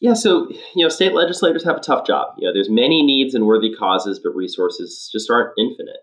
Yeah, 0.00 0.14
so 0.14 0.48
you 0.74 0.82
know, 0.82 0.88
state 0.88 1.12
legislators 1.12 1.62
have 1.64 1.76
a 1.76 1.80
tough 1.80 2.06
job. 2.06 2.34
You 2.38 2.48
know, 2.48 2.54
there's 2.54 2.70
many 2.70 3.04
needs 3.04 3.34
and 3.34 3.46
worthy 3.46 3.72
causes, 3.72 4.18
but 4.18 4.34
resources 4.34 5.08
just 5.12 5.30
aren't 5.30 5.52
infinite 5.58 6.00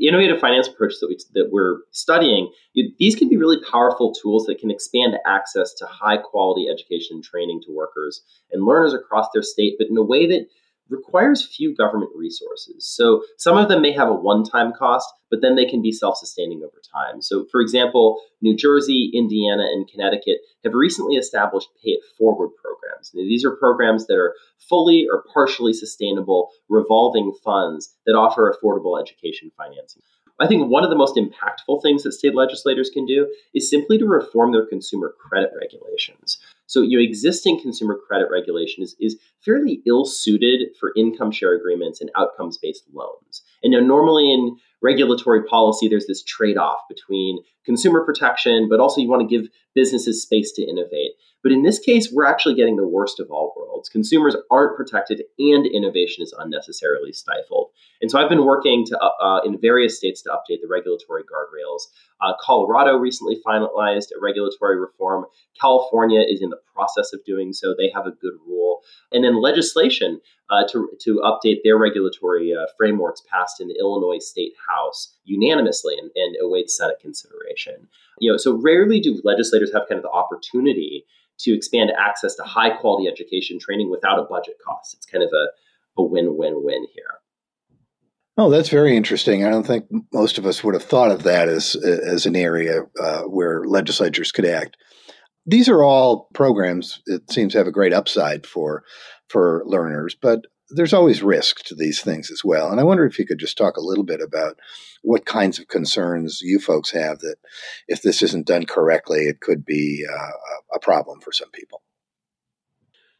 innovative 0.00 0.40
finance 0.40 0.68
approaches 0.68 1.00
that, 1.00 1.08
we, 1.08 1.16
that 1.34 1.50
we're 1.52 1.78
studying, 1.92 2.50
you, 2.72 2.92
these 2.98 3.14
can 3.14 3.28
be 3.28 3.36
really 3.36 3.60
powerful 3.70 4.12
tools 4.12 4.46
that 4.46 4.58
can 4.58 4.70
expand 4.70 5.14
access 5.26 5.72
to 5.74 5.86
high 5.86 6.16
quality 6.16 6.68
education 6.68 7.16
and 7.16 7.24
training 7.24 7.60
to 7.64 7.74
workers 7.74 8.22
and 8.52 8.64
learners 8.64 8.94
across 8.94 9.28
their 9.32 9.42
state, 9.42 9.74
but 9.78 9.88
in 9.88 9.96
a 9.96 10.02
way 10.02 10.26
that 10.26 10.46
requires 10.88 11.46
few 11.46 11.74
government 11.74 12.10
resources. 12.14 12.86
So 12.86 13.22
some 13.38 13.56
of 13.56 13.68
them 13.68 13.82
may 13.82 13.92
have 13.92 14.08
a 14.08 14.14
one 14.14 14.44
time 14.44 14.72
cost, 14.72 15.08
but 15.30 15.40
then 15.40 15.56
they 15.56 15.64
can 15.64 15.82
be 15.82 15.92
self 15.92 16.16
sustaining 16.16 16.62
over 16.62 16.80
time. 16.92 17.22
So, 17.22 17.46
for 17.50 17.60
example, 17.60 18.20
New 18.42 18.56
Jersey, 18.56 19.10
Indiana, 19.14 19.64
and 19.64 19.88
Connecticut 19.88 20.38
have 20.64 20.74
recently 20.74 21.16
established 21.16 21.68
pay 21.82 21.90
it 21.90 22.00
forward 22.18 22.50
programs. 22.62 23.12
Now, 23.14 23.22
these 23.22 23.44
are 23.44 23.56
programs 23.56 24.06
that 24.06 24.16
are 24.16 24.34
fully 24.68 25.06
or 25.10 25.24
partially 25.32 25.72
sustainable 25.72 26.50
revolving 26.68 27.32
funds 27.44 27.94
that 28.06 28.14
offer 28.14 28.52
affordable 28.52 29.00
education 29.00 29.50
financing. 29.56 30.02
I 30.40 30.48
think 30.48 30.68
one 30.68 30.82
of 30.82 30.90
the 30.90 30.96
most 30.96 31.16
impactful 31.16 31.82
things 31.82 32.02
that 32.02 32.12
state 32.12 32.34
legislators 32.34 32.90
can 32.90 33.06
do 33.06 33.32
is 33.54 33.70
simply 33.70 33.98
to 33.98 34.06
reform 34.06 34.52
their 34.52 34.66
consumer 34.66 35.14
credit 35.18 35.50
regulations. 35.58 36.38
So 36.66 36.82
your 36.82 37.00
existing 37.00 37.60
consumer 37.60 37.98
credit 38.06 38.28
regulation 38.30 38.82
is, 38.82 38.96
is 38.98 39.18
fairly 39.44 39.82
ill 39.86 40.04
suited 40.04 40.68
for 40.80 40.92
income 40.96 41.30
share 41.30 41.54
agreements 41.54 42.00
and 42.00 42.10
outcomes 42.16 42.58
based 42.58 42.84
loans. 42.92 43.42
And 43.62 43.72
now 43.72 43.80
normally 43.80 44.32
in 44.32 44.56
regulatory 44.82 45.44
policy, 45.44 45.88
there's 45.88 46.06
this 46.06 46.22
trade 46.22 46.56
off 46.56 46.78
between 46.88 47.38
consumer 47.64 48.04
protection, 48.04 48.68
but 48.68 48.80
also 48.80 49.00
you 49.00 49.08
want 49.08 49.28
to 49.28 49.38
give 49.38 49.48
businesses 49.74 50.22
space 50.22 50.52
to 50.52 50.62
innovate. 50.62 51.12
But 51.44 51.52
in 51.52 51.62
this 51.62 51.78
case, 51.78 52.10
we're 52.10 52.24
actually 52.24 52.54
getting 52.54 52.76
the 52.76 52.88
worst 52.88 53.20
of 53.20 53.30
all 53.30 53.52
worlds. 53.54 53.90
Consumers 53.90 54.34
aren't 54.50 54.76
protected 54.76 55.24
and 55.38 55.66
innovation 55.66 56.22
is 56.22 56.34
unnecessarily 56.38 57.12
stifled. 57.12 57.68
And 58.00 58.10
so 58.10 58.18
I've 58.18 58.30
been 58.30 58.46
working 58.46 58.86
to, 58.86 58.98
uh, 58.98 59.10
uh, 59.20 59.40
in 59.44 59.60
various 59.60 59.98
states 59.98 60.22
to 60.22 60.30
update 60.30 60.62
the 60.62 60.68
regulatory 60.70 61.22
guardrails. 61.22 61.82
Uh, 62.22 62.32
Colorado 62.40 62.96
recently 62.96 63.42
finalized 63.46 64.08
a 64.16 64.20
regulatory 64.22 64.80
reform. 64.80 65.26
California 65.60 66.22
is 66.26 66.40
in 66.40 66.48
the 66.48 66.60
process 66.74 67.12
of 67.12 67.22
doing 67.26 67.52
so. 67.52 67.74
They 67.74 67.90
have 67.94 68.06
a 68.06 68.12
good 68.12 68.34
rule. 68.46 68.80
And 69.12 69.22
then 69.22 69.42
legislation 69.42 70.20
uh, 70.48 70.66
to, 70.72 70.90
to 71.02 71.20
update 71.22 71.58
their 71.62 71.76
regulatory 71.76 72.54
uh, 72.54 72.66
frameworks 72.78 73.22
passed 73.30 73.60
in 73.60 73.68
the 73.68 73.76
Illinois 73.78 74.18
State 74.18 74.54
House 74.68 75.13
unanimously 75.24 75.96
and, 75.98 76.10
and 76.14 76.36
awaits 76.40 76.76
Senate 76.76 76.98
consideration. 77.00 77.88
You 78.18 78.32
know, 78.32 78.36
so 78.36 78.60
rarely 78.60 79.00
do 79.00 79.20
legislators 79.24 79.72
have 79.72 79.88
kind 79.88 79.98
of 79.98 80.02
the 80.02 80.10
opportunity 80.10 81.04
to 81.40 81.54
expand 81.54 81.90
access 81.98 82.34
to 82.36 82.42
high 82.42 82.70
quality 82.70 83.08
education 83.08 83.58
training 83.58 83.90
without 83.90 84.18
a 84.18 84.24
budget 84.24 84.56
cost. 84.64 84.94
It's 84.94 85.06
kind 85.06 85.24
of 85.24 85.30
a, 85.32 86.00
a 86.00 86.04
win 86.04 86.36
win 86.36 86.62
win 86.62 86.86
here. 86.94 87.20
Oh, 88.36 88.50
that's 88.50 88.68
very 88.68 88.96
interesting. 88.96 89.44
I 89.44 89.50
don't 89.50 89.66
think 89.66 89.86
most 90.12 90.38
of 90.38 90.46
us 90.46 90.64
would 90.64 90.74
have 90.74 90.82
thought 90.82 91.12
of 91.12 91.22
that 91.22 91.48
as 91.48 91.76
as 91.76 92.26
an 92.26 92.36
area 92.36 92.82
uh, 93.00 93.22
where 93.22 93.64
legislatures 93.64 94.32
could 94.32 94.44
act. 94.44 94.76
These 95.46 95.68
are 95.68 95.82
all 95.82 96.28
programs. 96.34 97.00
It 97.06 97.30
seems 97.30 97.54
have 97.54 97.66
a 97.66 97.72
great 97.72 97.92
upside 97.92 98.46
for 98.46 98.82
for 99.28 99.62
learners, 99.66 100.16
but 100.20 100.46
there's 100.70 100.94
always 100.94 101.22
risk 101.22 101.64
to 101.64 101.74
these 101.74 102.00
things 102.00 102.30
as 102.30 102.42
well. 102.44 102.70
And 102.70 102.80
I 102.80 102.84
wonder 102.84 103.04
if 103.04 103.18
you 103.18 103.26
could 103.26 103.38
just 103.38 103.58
talk 103.58 103.76
a 103.76 103.84
little 103.84 104.04
bit 104.04 104.20
about 104.20 104.58
what 105.02 105.26
kinds 105.26 105.58
of 105.58 105.68
concerns 105.68 106.40
you 106.42 106.58
folks 106.58 106.90
have 106.92 107.18
that 107.20 107.36
if 107.88 108.02
this 108.02 108.22
isn't 108.22 108.46
done 108.46 108.64
correctly, 108.64 109.20
it 109.20 109.40
could 109.40 109.64
be 109.64 110.06
uh, 110.10 110.74
a 110.74 110.78
problem 110.78 111.20
for 111.20 111.32
some 111.32 111.50
people. 111.50 111.82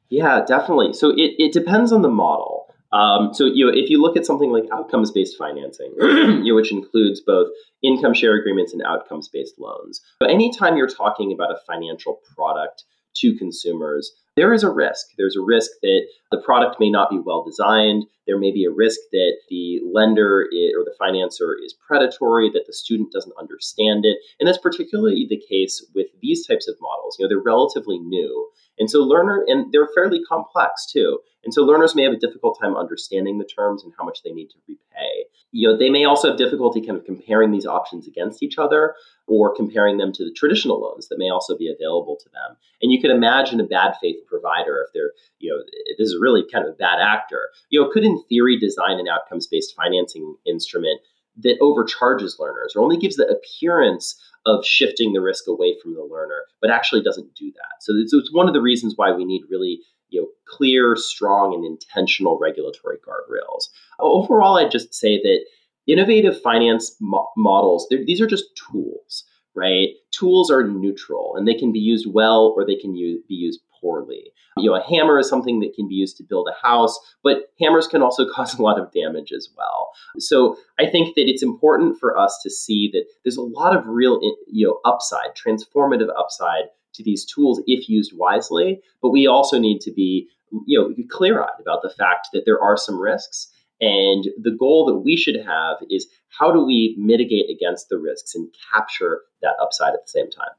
Yeah, 0.08 0.44
definitely. 0.46 0.92
So 0.92 1.10
it, 1.10 1.32
it 1.38 1.52
depends 1.52 1.92
on 1.92 2.02
the 2.02 2.08
model. 2.08 2.64
Um, 2.92 3.34
so 3.34 3.46
you 3.46 3.66
know, 3.66 3.72
if 3.74 3.90
you 3.90 4.00
look 4.00 4.16
at 4.16 4.24
something 4.24 4.50
like 4.50 4.64
outcomes-based 4.72 5.36
financing, 5.36 5.94
you 6.00 6.44
know, 6.44 6.54
which 6.54 6.70
includes 6.70 7.20
both 7.20 7.48
income 7.82 8.14
share 8.14 8.36
agreements 8.36 8.72
and 8.72 8.82
outcomes-based 8.82 9.58
loans. 9.58 10.00
But 10.20 10.30
anytime 10.30 10.76
you're 10.76 10.86
talking 10.86 11.32
about 11.32 11.50
a 11.50 11.58
financial 11.66 12.20
product 12.36 12.84
to 13.16 13.36
consumers, 13.36 14.12
there 14.36 14.52
is 14.52 14.64
a 14.64 14.70
risk. 14.70 15.06
There's 15.16 15.36
a 15.36 15.44
risk 15.44 15.70
that 15.82 16.06
the 16.32 16.38
product 16.38 16.80
may 16.80 16.90
not 16.90 17.10
be 17.10 17.20
well 17.20 17.44
designed. 17.44 18.04
There 18.26 18.38
may 18.38 18.50
be 18.50 18.64
a 18.64 18.70
risk 18.70 18.98
that 19.12 19.34
the 19.48 19.80
lender 19.92 20.40
or 20.40 20.84
the 20.84 20.94
financer 21.00 21.54
is 21.64 21.74
predatory, 21.86 22.50
that 22.50 22.64
the 22.66 22.72
student 22.72 23.12
doesn't 23.12 23.38
understand 23.38 24.04
it. 24.04 24.16
And 24.40 24.48
that's 24.48 24.58
particularly 24.58 25.26
the 25.28 25.42
case 25.48 25.86
with 25.94 26.08
these 26.20 26.46
types 26.46 26.66
of 26.66 26.74
models. 26.80 27.16
You 27.18 27.24
know, 27.24 27.28
they're 27.28 27.38
relatively 27.38 27.98
new. 27.98 28.48
And 28.78 28.90
so 28.90 29.00
learner 29.00 29.44
and 29.46 29.72
they're 29.72 29.88
fairly 29.94 30.22
complex 30.22 30.86
too. 30.90 31.18
And 31.44 31.52
so 31.52 31.62
learners 31.62 31.94
may 31.94 32.04
have 32.04 32.12
a 32.12 32.18
difficult 32.18 32.58
time 32.60 32.76
understanding 32.76 33.38
the 33.38 33.44
terms 33.44 33.84
and 33.84 33.92
how 33.98 34.04
much 34.04 34.22
they 34.22 34.32
need 34.32 34.48
to 34.48 34.56
repay. 34.66 35.26
You 35.52 35.68
know, 35.68 35.76
they 35.76 35.90
may 35.90 36.04
also 36.04 36.28
have 36.28 36.38
difficulty 36.38 36.80
kind 36.80 36.98
of 36.98 37.04
comparing 37.04 37.52
these 37.52 37.66
options 37.66 38.08
against 38.08 38.42
each 38.42 38.58
other 38.58 38.94
or 39.26 39.54
comparing 39.54 39.98
them 39.98 40.12
to 40.12 40.24
the 40.24 40.32
traditional 40.32 40.80
loans 40.80 41.08
that 41.08 41.18
may 41.18 41.28
also 41.30 41.56
be 41.56 41.72
available 41.72 42.16
to 42.16 42.28
them. 42.30 42.56
And 42.82 42.90
you 42.90 43.00
can 43.00 43.10
imagine 43.10 43.60
a 43.60 43.64
bad 43.64 43.94
faith 44.00 44.16
provider 44.26 44.84
if 44.86 44.92
they're, 44.92 45.12
you 45.38 45.50
know, 45.50 45.62
this 45.98 46.08
is 46.08 46.18
really 46.20 46.42
kind 46.50 46.66
of 46.66 46.74
a 46.74 46.76
bad 46.76 46.98
actor, 47.00 47.50
you 47.68 47.80
know, 47.80 47.90
could 47.90 48.04
in 48.04 48.22
theory 48.24 48.58
design 48.58 48.98
an 48.98 49.08
outcomes 49.08 49.46
based 49.46 49.74
financing 49.76 50.36
instrument 50.46 51.00
that 51.42 51.58
overcharges 51.60 52.36
learners 52.38 52.74
or 52.74 52.82
only 52.82 52.96
gives 52.96 53.16
the 53.16 53.26
appearance 53.26 54.20
of 54.46 54.64
shifting 54.64 55.12
the 55.12 55.20
risk 55.20 55.46
away 55.48 55.76
from 55.82 55.94
the 55.94 56.02
learner, 56.02 56.42
but 56.60 56.70
actually 56.70 57.02
doesn't 57.02 57.34
do 57.34 57.50
that. 57.52 57.82
So 57.82 57.94
it's, 57.96 58.12
it's 58.12 58.32
one 58.32 58.46
of 58.46 58.54
the 58.54 58.60
reasons 58.60 58.94
why 58.96 59.12
we 59.12 59.24
need 59.24 59.42
really 59.50 59.80
you 60.10 60.20
know 60.20 60.28
clear, 60.46 60.96
strong, 60.96 61.54
and 61.54 61.64
intentional 61.64 62.38
regulatory 62.40 62.98
guardrails. 62.98 63.68
Overall, 63.98 64.58
I'd 64.58 64.70
just 64.70 64.94
say 64.94 65.20
that 65.22 65.40
innovative 65.86 66.40
finance 66.40 66.96
mo- 67.00 67.28
models, 67.36 67.86
these 67.90 68.20
are 68.20 68.26
just 68.26 68.44
tools, 68.70 69.24
right? 69.54 69.88
Tools 70.12 70.50
are 70.50 70.66
neutral 70.66 71.34
and 71.36 71.46
they 71.46 71.54
can 71.54 71.72
be 71.72 71.78
used 71.78 72.06
well 72.10 72.54
or 72.56 72.64
they 72.64 72.76
can 72.76 72.92
be 72.92 73.34
used 73.34 73.60
poorly. 73.84 74.32
You 74.56 74.70
know, 74.70 74.76
a 74.76 74.82
hammer 74.82 75.18
is 75.18 75.28
something 75.28 75.60
that 75.60 75.74
can 75.74 75.86
be 75.86 75.94
used 75.94 76.16
to 76.16 76.22
build 76.22 76.48
a 76.48 76.66
house, 76.66 76.98
but 77.22 77.50
hammers 77.60 77.86
can 77.86 78.00
also 78.00 78.26
cause 78.34 78.58
a 78.58 78.62
lot 78.62 78.80
of 78.80 78.90
damage 78.92 79.30
as 79.30 79.50
well. 79.56 79.90
So 80.18 80.56
I 80.78 80.86
think 80.86 81.14
that 81.16 81.28
it's 81.28 81.42
important 81.42 81.98
for 82.00 82.18
us 82.18 82.40
to 82.42 82.50
see 82.50 82.90
that 82.94 83.04
there's 83.22 83.36
a 83.36 83.42
lot 83.42 83.76
of 83.76 83.86
real, 83.86 84.20
you 84.46 84.66
know, 84.66 84.80
upside, 84.90 85.36
transformative 85.36 86.08
upside 86.18 86.64
to 86.94 87.02
these 87.02 87.24
tools 87.24 87.62
if 87.66 87.88
used 87.88 88.12
wisely. 88.16 88.80
But 89.02 89.10
we 89.10 89.26
also 89.26 89.58
need 89.58 89.80
to 89.82 89.92
be, 89.92 90.28
you 90.66 90.80
know, 90.80 90.94
clear-eyed 91.10 91.60
about 91.60 91.82
the 91.82 91.90
fact 91.90 92.28
that 92.32 92.44
there 92.46 92.60
are 92.60 92.76
some 92.76 92.98
risks. 92.98 93.48
And 93.80 94.24
the 94.40 94.56
goal 94.58 94.86
that 94.86 95.00
we 95.00 95.16
should 95.16 95.36
have 95.44 95.76
is 95.90 96.06
how 96.28 96.52
do 96.52 96.64
we 96.64 96.96
mitigate 96.98 97.50
against 97.50 97.88
the 97.88 97.98
risks 97.98 98.34
and 98.34 98.48
capture 98.72 99.22
that 99.42 99.56
upside 99.60 99.94
at 99.94 100.04
the 100.04 100.10
same 100.10 100.30
time? 100.30 100.54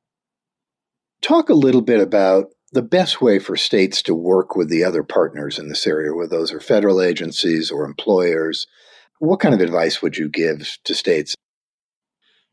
Talk 1.22 1.50
a 1.50 1.56
little 1.56 1.82
bit 1.82 2.02
about 2.02 2.52
the 2.76 2.82
best 2.82 3.22
way 3.22 3.40
for 3.40 3.56
states 3.56 4.02
to 4.02 4.14
work 4.14 4.58
with 4.58 4.70
the 4.70 4.84
other 4.84 5.02
partners 5.02 5.58
in 5.58 5.70
this 5.70 5.88
area, 5.88 6.14
whether 6.14 6.28
those 6.28 6.52
are 6.52 6.60
federal 6.60 7.02
agencies 7.02 7.72
or 7.72 7.86
employers. 7.86 8.68
What 9.20 9.40
kind 9.40 9.56
of 9.56 9.62
advice 9.62 10.02
would 10.02 10.18
you 10.18 10.28
give 10.28 10.78
to 10.84 10.94
states? 10.94 11.36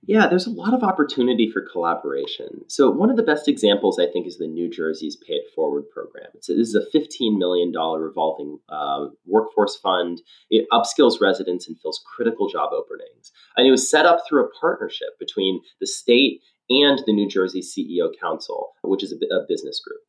Yeah, 0.05 0.29
there's 0.29 0.47
a 0.47 0.51
lot 0.51 0.75
of 0.75 0.85
opportunity 0.85 1.51
for 1.51 1.67
collaboration. 1.73 2.63
So, 2.69 2.89
one 2.89 3.11
of 3.11 3.17
the 3.17 3.25
best 3.25 3.49
examples, 3.49 3.99
I 3.99 4.07
think, 4.07 4.29
is 4.29 4.39
the 4.39 4.47
New 4.47 4.71
Jersey's 4.71 5.17
Pay 5.17 5.35
It 5.35 5.45
Forward 5.57 5.85
program. 5.93 6.29
This 6.35 6.49
is 6.49 6.77
a 6.77 6.97
$15 6.97 7.37
million 7.37 7.73
revolving 7.73 8.59
uh, 8.69 9.07
workforce 9.27 9.77
fund. 9.77 10.23
It 10.51 10.67
upskills 10.73 11.21
residents 11.21 11.67
and 11.67 11.77
fills 11.81 12.03
critical 12.17 12.49
job 12.49 12.71
openings. 12.73 13.33
And 13.57 13.67
it 13.67 13.73
was 13.73 13.91
set 13.91 14.07
up 14.07 14.21
through 14.29 14.45
a 14.45 14.51
partnership 14.61 15.19
between 15.19 15.61
the 15.81 15.87
state 15.87 16.41
and 16.69 17.03
the 17.07 17.13
New 17.13 17.29
Jersey 17.29 17.61
CEO 17.61 18.11
Council, 18.21 18.73
which 18.83 19.03
is 19.03 19.13
a, 19.13 19.35
a 19.35 19.47
business 19.49 19.81
group. 19.81 20.01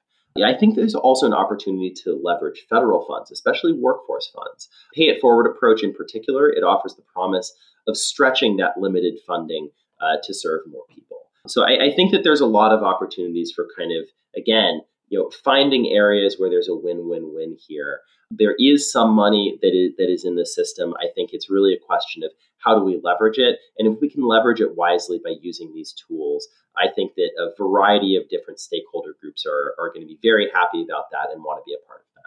I 0.41 0.57
think 0.57 0.75
there's 0.75 0.95
also 0.95 1.27
an 1.27 1.33
opportunity 1.33 1.91
to 2.03 2.19
leverage 2.23 2.65
federal 2.67 3.05
funds, 3.05 3.29
especially 3.29 3.73
workforce 3.73 4.31
funds. 4.33 4.69
Pay 4.95 5.03
It 5.03 5.21
Forward 5.21 5.45
approach 5.45 5.83
in 5.83 5.93
particular, 5.93 6.49
it 6.49 6.63
offers 6.63 6.95
the 6.95 7.03
promise 7.03 7.53
of 7.87 7.97
stretching 7.97 8.57
that 8.57 8.77
limited 8.77 9.19
funding 9.27 9.69
uh, 10.01 10.17
to 10.23 10.33
serve 10.33 10.61
more 10.71 10.83
people. 10.89 11.17
So 11.45 11.63
I, 11.63 11.85
I 11.85 11.95
think 11.95 12.11
that 12.13 12.23
there's 12.23 12.41
a 12.41 12.47
lot 12.47 12.71
of 12.71 12.81
opportunities 12.81 13.51
for 13.55 13.67
kind 13.77 13.91
of, 13.91 14.05
again, 14.35 14.81
you 15.09 15.19
know, 15.19 15.29
finding 15.43 15.87
areas 15.87 16.37
where 16.39 16.49
there's 16.49 16.69
a 16.69 16.75
win-win-win 16.75 17.57
here. 17.67 17.99
There 18.31 18.55
is 18.57 18.91
some 18.91 19.11
money 19.11 19.59
that 19.61 19.75
is 19.75 19.95
that 19.97 20.11
is 20.11 20.25
in 20.25 20.35
the 20.35 20.45
system. 20.45 20.95
I 20.99 21.07
think 21.13 21.31
it's 21.33 21.51
really 21.51 21.73
a 21.73 21.85
question 21.85 22.23
of 22.23 22.31
how 22.57 22.73
do 22.73 22.83
we 22.83 22.99
leverage 23.03 23.37
it, 23.37 23.59
and 23.77 23.93
if 23.93 24.01
we 24.01 24.09
can 24.09 24.25
leverage 24.25 24.61
it 24.61 24.75
wisely 24.75 25.19
by 25.23 25.35
using 25.41 25.71
these 25.73 25.93
tools, 25.93 26.47
I 26.77 26.87
think 26.93 27.13
that 27.15 27.29
a 27.37 27.55
variety 27.61 28.15
of 28.15 28.29
different 28.29 28.59
stakeholder 28.59 29.15
groups 29.21 29.45
are 29.45 29.75
are 29.79 29.89
going 29.89 30.01
to 30.01 30.07
be 30.07 30.19
very 30.21 30.49
happy 30.53 30.83
about 30.83 31.05
that 31.11 31.29
and 31.31 31.43
want 31.43 31.59
to 31.59 31.63
be 31.65 31.73
a 31.73 31.87
part 31.87 32.01
of 32.01 32.05
that. 32.15 32.23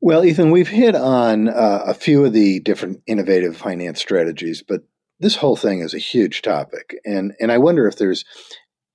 Well, 0.00 0.24
Ethan, 0.24 0.50
we've 0.50 0.68
hit 0.68 0.94
on 0.94 1.48
uh, 1.48 1.84
a 1.86 1.94
few 1.94 2.24
of 2.24 2.32
the 2.32 2.60
different 2.60 3.02
innovative 3.06 3.56
finance 3.56 4.00
strategies, 4.00 4.62
but 4.62 4.82
this 5.20 5.36
whole 5.36 5.56
thing 5.56 5.80
is 5.80 5.94
a 5.94 5.98
huge 5.98 6.42
topic, 6.42 6.94
and 7.04 7.32
and 7.40 7.50
I 7.50 7.58
wonder 7.58 7.86
if 7.86 7.96
there's 7.96 8.24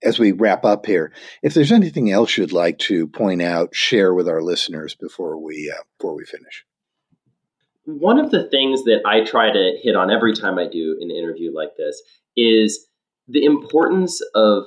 as 0.03 0.19
we 0.19 0.31
wrap 0.31 0.63
up 0.63 0.85
here, 0.85 1.11
if 1.43 1.53
there's 1.53 1.71
anything 1.71 2.11
else 2.11 2.37
you'd 2.37 2.51
like 2.51 2.77
to 2.79 3.07
point 3.07 3.41
out, 3.41 3.75
share 3.75 4.13
with 4.13 4.27
our 4.27 4.41
listeners 4.41 4.95
before 4.95 5.37
we 5.37 5.73
uh, 5.75 5.83
before 5.97 6.15
we 6.15 6.25
finish. 6.25 6.65
One 7.85 8.19
of 8.19 8.29
the 8.29 8.47
things 8.49 8.83
that 8.83 9.01
I 9.05 9.23
try 9.23 9.51
to 9.51 9.77
hit 9.81 9.95
on 9.95 10.11
every 10.11 10.35
time 10.35 10.59
I 10.59 10.67
do 10.67 10.97
an 11.01 11.09
interview 11.09 11.53
like 11.53 11.75
this 11.75 12.01
is 12.37 12.87
the 13.29 13.45
importance 13.45 14.21
of 14.35 14.63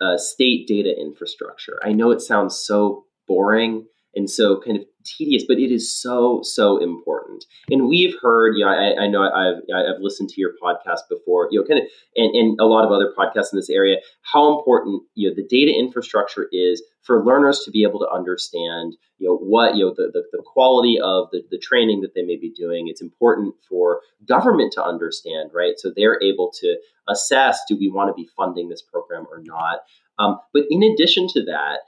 uh, 0.00 0.16
state 0.16 0.66
data 0.66 0.94
infrastructure. 0.98 1.78
I 1.84 1.92
know 1.92 2.10
it 2.10 2.20
sounds 2.20 2.56
so 2.56 3.06
boring 3.28 3.86
and 4.14 4.28
so 4.28 4.60
kind 4.60 4.76
of 4.78 4.84
tedious, 5.04 5.44
but 5.46 5.58
it 5.58 5.72
is 5.72 5.92
so 5.92 6.40
so 6.42 6.78
important. 6.78 7.44
And 7.70 7.88
we've 7.88 8.14
heard, 8.20 8.54
you 8.56 8.64
know, 8.64 8.70
I, 8.70 9.04
I, 9.04 9.06
know 9.08 9.22
I've 9.22 9.62
I've 9.74 10.00
listened 10.00 10.28
to 10.30 10.40
your 10.40 10.52
podcast 10.62 11.00
before, 11.08 11.48
you 11.50 11.60
know, 11.60 11.66
kind 11.66 11.80
of, 11.80 11.86
and, 12.16 12.34
and 12.34 12.60
a 12.60 12.66
lot 12.66 12.84
of 12.84 12.90
other 12.90 13.12
podcasts 13.16 13.52
in 13.52 13.58
this 13.58 13.70
area, 13.70 13.96
how 14.22 14.56
important 14.56 15.02
you 15.14 15.28
know 15.28 15.34
the 15.34 15.46
data 15.46 15.72
infrastructure 15.76 16.48
is 16.52 16.82
for 17.02 17.24
learners 17.24 17.62
to 17.64 17.70
be 17.70 17.82
able 17.82 17.98
to 17.98 18.08
understand, 18.08 18.96
you 19.18 19.28
know, 19.28 19.36
what 19.36 19.76
you 19.76 19.84
know 19.84 19.94
the 19.96 20.10
the, 20.12 20.22
the 20.32 20.42
quality 20.44 20.98
of 21.02 21.28
the 21.32 21.42
the 21.50 21.58
training 21.58 22.00
that 22.00 22.14
they 22.14 22.22
may 22.22 22.36
be 22.36 22.50
doing. 22.50 22.88
It's 22.88 23.02
important 23.02 23.54
for 23.68 24.00
government 24.26 24.72
to 24.74 24.84
understand, 24.84 25.50
right? 25.52 25.74
So 25.78 25.92
they're 25.94 26.22
able 26.22 26.52
to 26.60 26.76
assess: 27.08 27.60
do 27.68 27.76
we 27.76 27.88
want 27.88 28.08
to 28.08 28.14
be 28.14 28.28
funding 28.36 28.68
this 28.68 28.82
program 28.82 29.26
or 29.30 29.40
not? 29.42 29.80
Um, 30.18 30.38
but 30.52 30.64
in 30.70 30.82
addition 30.82 31.26
to 31.28 31.44
that 31.44 31.80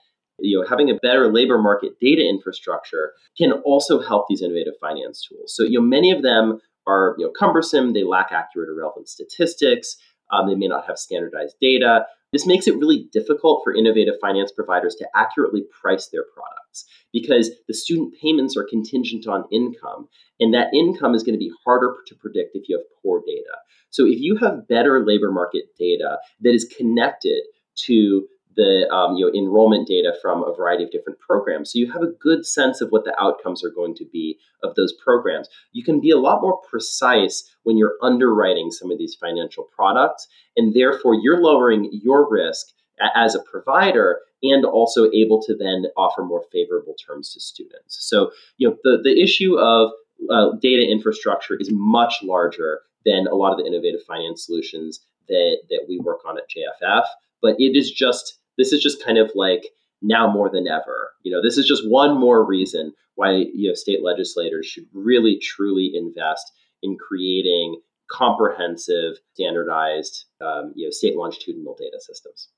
you 0.44 0.61
know, 0.61 0.66
having 0.68 0.90
a 0.90 0.94
better 0.94 1.33
labor 1.33 1.59
market 1.59 1.98
data 2.00 2.22
infrastructure 2.22 3.12
can 3.37 3.52
also 3.64 4.00
help 4.00 4.26
these 4.28 4.42
innovative 4.42 4.74
finance 4.80 5.26
tools. 5.26 5.54
So, 5.57 5.62
you 5.64 5.80
know, 5.80 5.87
many 5.87 6.11
of 6.11 6.22
them 6.22 6.61
are 6.87 7.14
you 7.18 7.26
know 7.26 7.33
cumbersome. 7.38 7.92
They 7.92 8.04
lack 8.04 8.30
accurate 8.30 8.68
or 8.68 8.74
relevant 8.74 9.09
statistics. 9.09 9.96
Um, 10.30 10.48
they 10.48 10.54
may 10.54 10.68
not 10.68 10.87
have 10.87 10.98
standardized 10.98 11.57
data. 11.61 12.07
This 12.33 12.46
makes 12.46 12.66
it 12.66 12.76
really 12.76 13.09
difficult 13.12 13.62
for 13.62 13.74
innovative 13.74 14.14
finance 14.20 14.50
providers 14.50 14.96
to 14.96 15.07
accurately 15.14 15.62
price 15.80 16.09
their 16.09 16.24
products 16.35 16.85
because 17.12 17.50
the 17.68 17.74
student 17.74 18.14
payments 18.20 18.57
are 18.57 18.66
contingent 18.68 19.28
on 19.28 19.44
income, 19.52 20.09
and 20.40 20.52
that 20.52 20.74
income 20.74 21.14
is 21.14 21.22
going 21.22 21.35
to 21.35 21.38
be 21.38 21.52
harder 21.64 21.94
to 22.07 22.14
predict 22.16 22.57
if 22.57 22.68
you 22.68 22.76
have 22.76 22.87
poor 23.02 23.22
data. 23.26 23.57
So, 23.90 24.04
if 24.04 24.20
you 24.20 24.37
have 24.37 24.68
better 24.68 25.04
labor 25.04 25.30
market 25.30 25.64
data 25.78 26.18
that 26.40 26.54
is 26.54 26.64
connected 26.76 27.42
to 27.87 28.26
the 28.57 28.88
um, 28.90 29.17
you 29.17 29.27
know 29.27 29.33
enrollment 29.38 29.87
data 29.87 30.14
from 30.21 30.43
a 30.45 30.55
variety 30.55 30.85
of 30.85 30.90
different 30.90 31.19
programs. 31.19 31.73
So 31.73 31.79
you 31.79 31.90
have 31.93 32.03
a 32.03 32.12
good 32.21 32.47
sense 32.47 32.81
of 32.81 32.90
what 32.90 33.05
the 33.05 33.19
outcomes 33.21 33.64
are 33.64 33.71
going 33.71 33.95
to 33.97 34.05
be 34.05 34.38
of 34.62 34.75
those 34.75 34.93
programs. 34.93 35.49
You 35.73 35.85
can 35.85 36.01
be 36.01 36.11
a 36.11 36.19
lot 36.19 36.43
more 36.43 36.61
precise 36.69 37.51
when 37.62 37.77
you're 37.77 37.97
underwriting 38.03 38.71
some 38.71 38.90
of 38.90 38.99
these 38.99 39.14
financial 39.14 39.64
products 39.64 40.27
and 40.57 40.75
therefore 40.75 41.14
you're 41.14 41.40
lowering 41.40 41.90
your 41.93 42.31
risk 42.31 42.69
as 43.17 43.35
a 43.35 43.43
provider 43.43 44.21
and 44.43 44.64
also 44.64 45.11
able 45.12 45.43
to 45.43 45.57
then 45.57 45.87
offer 45.97 46.23
more 46.23 46.45
favorable 46.53 46.95
terms 46.95 47.33
to 47.35 47.40
students. 47.40 47.99
So 48.01 48.31
you 48.57 48.69
know 48.69 48.77
the, 48.85 49.01
the 49.03 49.23
issue 49.23 49.59
of 49.59 49.90
uh, 50.31 50.57
data 50.61 50.88
infrastructure 50.90 51.57
is 51.59 51.71
much 51.73 52.23
larger 52.23 52.81
than 53.05 53.27
a 53.27 53.35
lot 53.35 53.53
of 53.53 53.59
the 53.59 53.67
innovative 53.67 54.03
finance 54.07 54.47
solutions 54.47 55.01
that, 55.29 55.59
that 55.71 55.87
we 55.88 55.99
work 55.99 56.21
on 56.27 56.38
at 56.38 56.45
JFF 56.49 57.05
but 57.45 57.57
it 57.59 57.77
is 57.77 57.93
just 57.93 58.38
this 58.59 58.73
is 58.73 58.83
just 58.83 59.05
kind 59.05 59.19
of 59.19 59.31
like 59.35 59.64
now 60.03 60.31
more 60.31 60.51
than 60.51 60.69
ever. 60.69 61.12
You 61.23 61.33
know, 61.33 61.43
this 61.43 61.59
is 61.59 61.67
just 61.67 61.88
one 61.88 62.19
more 62.19 62.45
reason 62.45 62.93
why 63.14 63.31
you 63.55 63.69
know 63.69 63.75
state 63.75 64.03
legislators 64.03 64.67
should 64.67 64.87
really 64.93 65.38
truly 65.38 65.93
invest 65.95 66.53
in 66.83 66.97
creating 66.97 67.81
comprehensive, 68.11 69.14
standardized, 69.35 70.27
um, 70.40 70.73
you 70.75 70.87
know, 70.87 70.90
state 70.90 71.17
longitudinal 71.17 71.75
data 71.79 71.99
systems. 72.01 72.49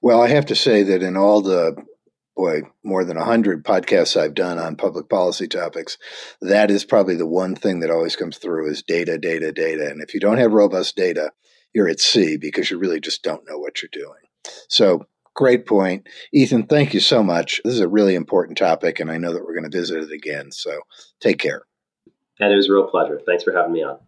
Well, 0.00 0.20
I 0.20 0.28
have 0.28 0.46
to 0.46 0.56
say 0.56 0.82
that 0.82 1.02
in 1.02 1.16
all 1.16 1.40
the 1.40 1.76
boy, 2.36 2.62
more 2.82 3.04
than 3.04 3.16
100 3.16 3.64
podcasts 3.64 4.20
I've 4.20 4.34
done 4.34 4.58
on 4.58 4.76
public 4.76 5.08
policy 5.08 5.46
topics, 5.46 5.96
that 6.40 6.70
is 6.70 6.84
probably 6.84 7.14
the 7.14 7.26
one 7.26 7.54
thing 7.54 7.80
that 7.80 7.90
always 7.90 8.16
comes 8.16 8.38
through 8.38 8.70
is 8.70 8.82
data, 8.82 9.18
data, 9.18 9.52
data. 9.52 9.88
And 9.88 10.02
if 10.02 10.12
you 10.12 10.20
don't 10.20 10.38
have 10.38 10.52
robust 10.52 10.96
data, 10.96 11.30
you're 11.72 11.88
at 11.88 12.00
sea 12.00 12.36
because 12.36 12.70
you 12.70 12.78
really 12.78 13.00
just 13.00 13.22
don't 13.22 13.48
know 13.48 13.58
what 13.58 13.80
you're 13.82 13.88
doing. 13.92 14.20
So 14.68 15.06
great 15.34 15.66
point. 15.66 16.08
Ethan, 16.32 16.66
thank 16.66 16.94
you 16.94 17.00
so 17.00 17.22
much. 17.22 17.60
This 17.64 17.74
is 17.74 17.80
a 17.80 17.88
really 17.88 18.14
important 18.14 18.56
topic, 18.56 19.00
and 19.00 19.10
I 19.10 19.18
know 19.18 19.32
that 19.32 19.44
we're 19.44 19.54
going 19.54 19.70
to 19.70 19.76
visit 19.76 20.02
it 20.02 20.12
again. 20.12 20.52
So 20.52 20.80
take 21.20 21.38
care. 21.38 21.62
And 22.40 22.52
it 22.52 22.56
was 22.56 22.68
a 22.68 22.72
real 22.72 22.86
pleasure. 22.86 23.20
Thanks 23.26 23.44
for 23.44 23.52
having 23.52 23.72
me 23.72 23.82
on. 23.82 23.98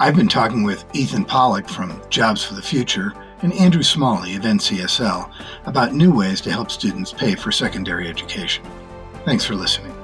I've 0.00 0.16
been 0.16 0.28
talking 0.28 0.64
with 0.64 0.84
Ethan 0.92 1.24
Pollack 1.24 1.68
from 1.68 2.02
Jobs 2.10 2.44
for 2.44 2.54
the 2.54 2.62
Future 2.62 3.14
and 3.42 3.52
Andrew 3.54 3.82
Smalley 3.82 4.34
of 4.36 4.42
NCSL 4.42 5.32
about 5.66 5.94
new 5.94 6.12
ways 6.12 6.40
to 6.42 6.52
help 6.52 6.70
students 6.70 7.12
pay 7.12 7.34
for 7.34 7.52
secondary 7.52 8.08
education. 8.08 8.64
Thanks 9.24 9.44
for 9.44 9.54
listening. 9.54 10.03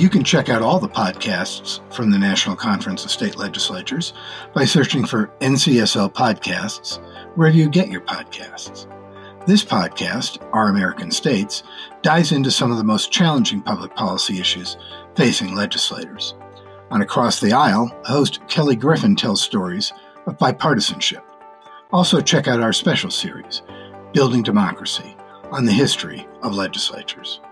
You 0.00 0.08
can 0.08 0.24
check 0.24 0.48
out 0.48 0.62
all 0.62 0.80
the 0.80 0.88
podcasts 0.88 1.78
from 1.92 2.10
the 2.10 2.18
National 2.18 2.56
Conference 2.56 3.04
of 3.04 3.10
State 3.10 3.36
Legislatures 3.36 4.14
by 4.54 4.64
searching 4.64 5.04
for 5.04 5.30
NCSL 5.40 6.14
Podcasts 6.14 7.04
wherever 7.36 7.54
you 7.54 7.68
get 7.68 7.90
your 7.90 8.00
podcasts. 8.00 8.86
This 9.46 9.62
podcast, 9.62 10.38
Our 10.54 10.70
American 10.70 11.10
States, 11.10 11.64
dives 12.00 12.32
into 12.32 12.50
some 12.50 12.70
of 12.70 12.78
the 12.78 12.82
most 12.82 13.12
challenging 13.12 13.60
public 13.60 13.94
policy 13.94 14.40
issues 14.40 14.78
facing 15.16 15.54
legislators. 15.54 16.34
On 16.90 17.02
Across 17.02 17.40
the 17.40 17.52
Aisle, 17.52 17.94
host 18.06 18.40
Kelly 18.48 18.76
Griffin 18.76 19.14
tells 19.14 19.42
stories 19.42 19.92
of 20.24 20.38
bipartisanship. 20.38 21.22
Also, 21.92 22.22
check 22.22 22.48
out 22.48 22.62
our 22.62 22.72
special 22.72 23.10
series, 23.10 23.60
Building 24.14 24.42
Democracy 24.42 25.14
on 25.50 25.66
the 25.66 25.72
History 25.72 26.26
of 26.42 26.54
Legislatures. 26.54 27.42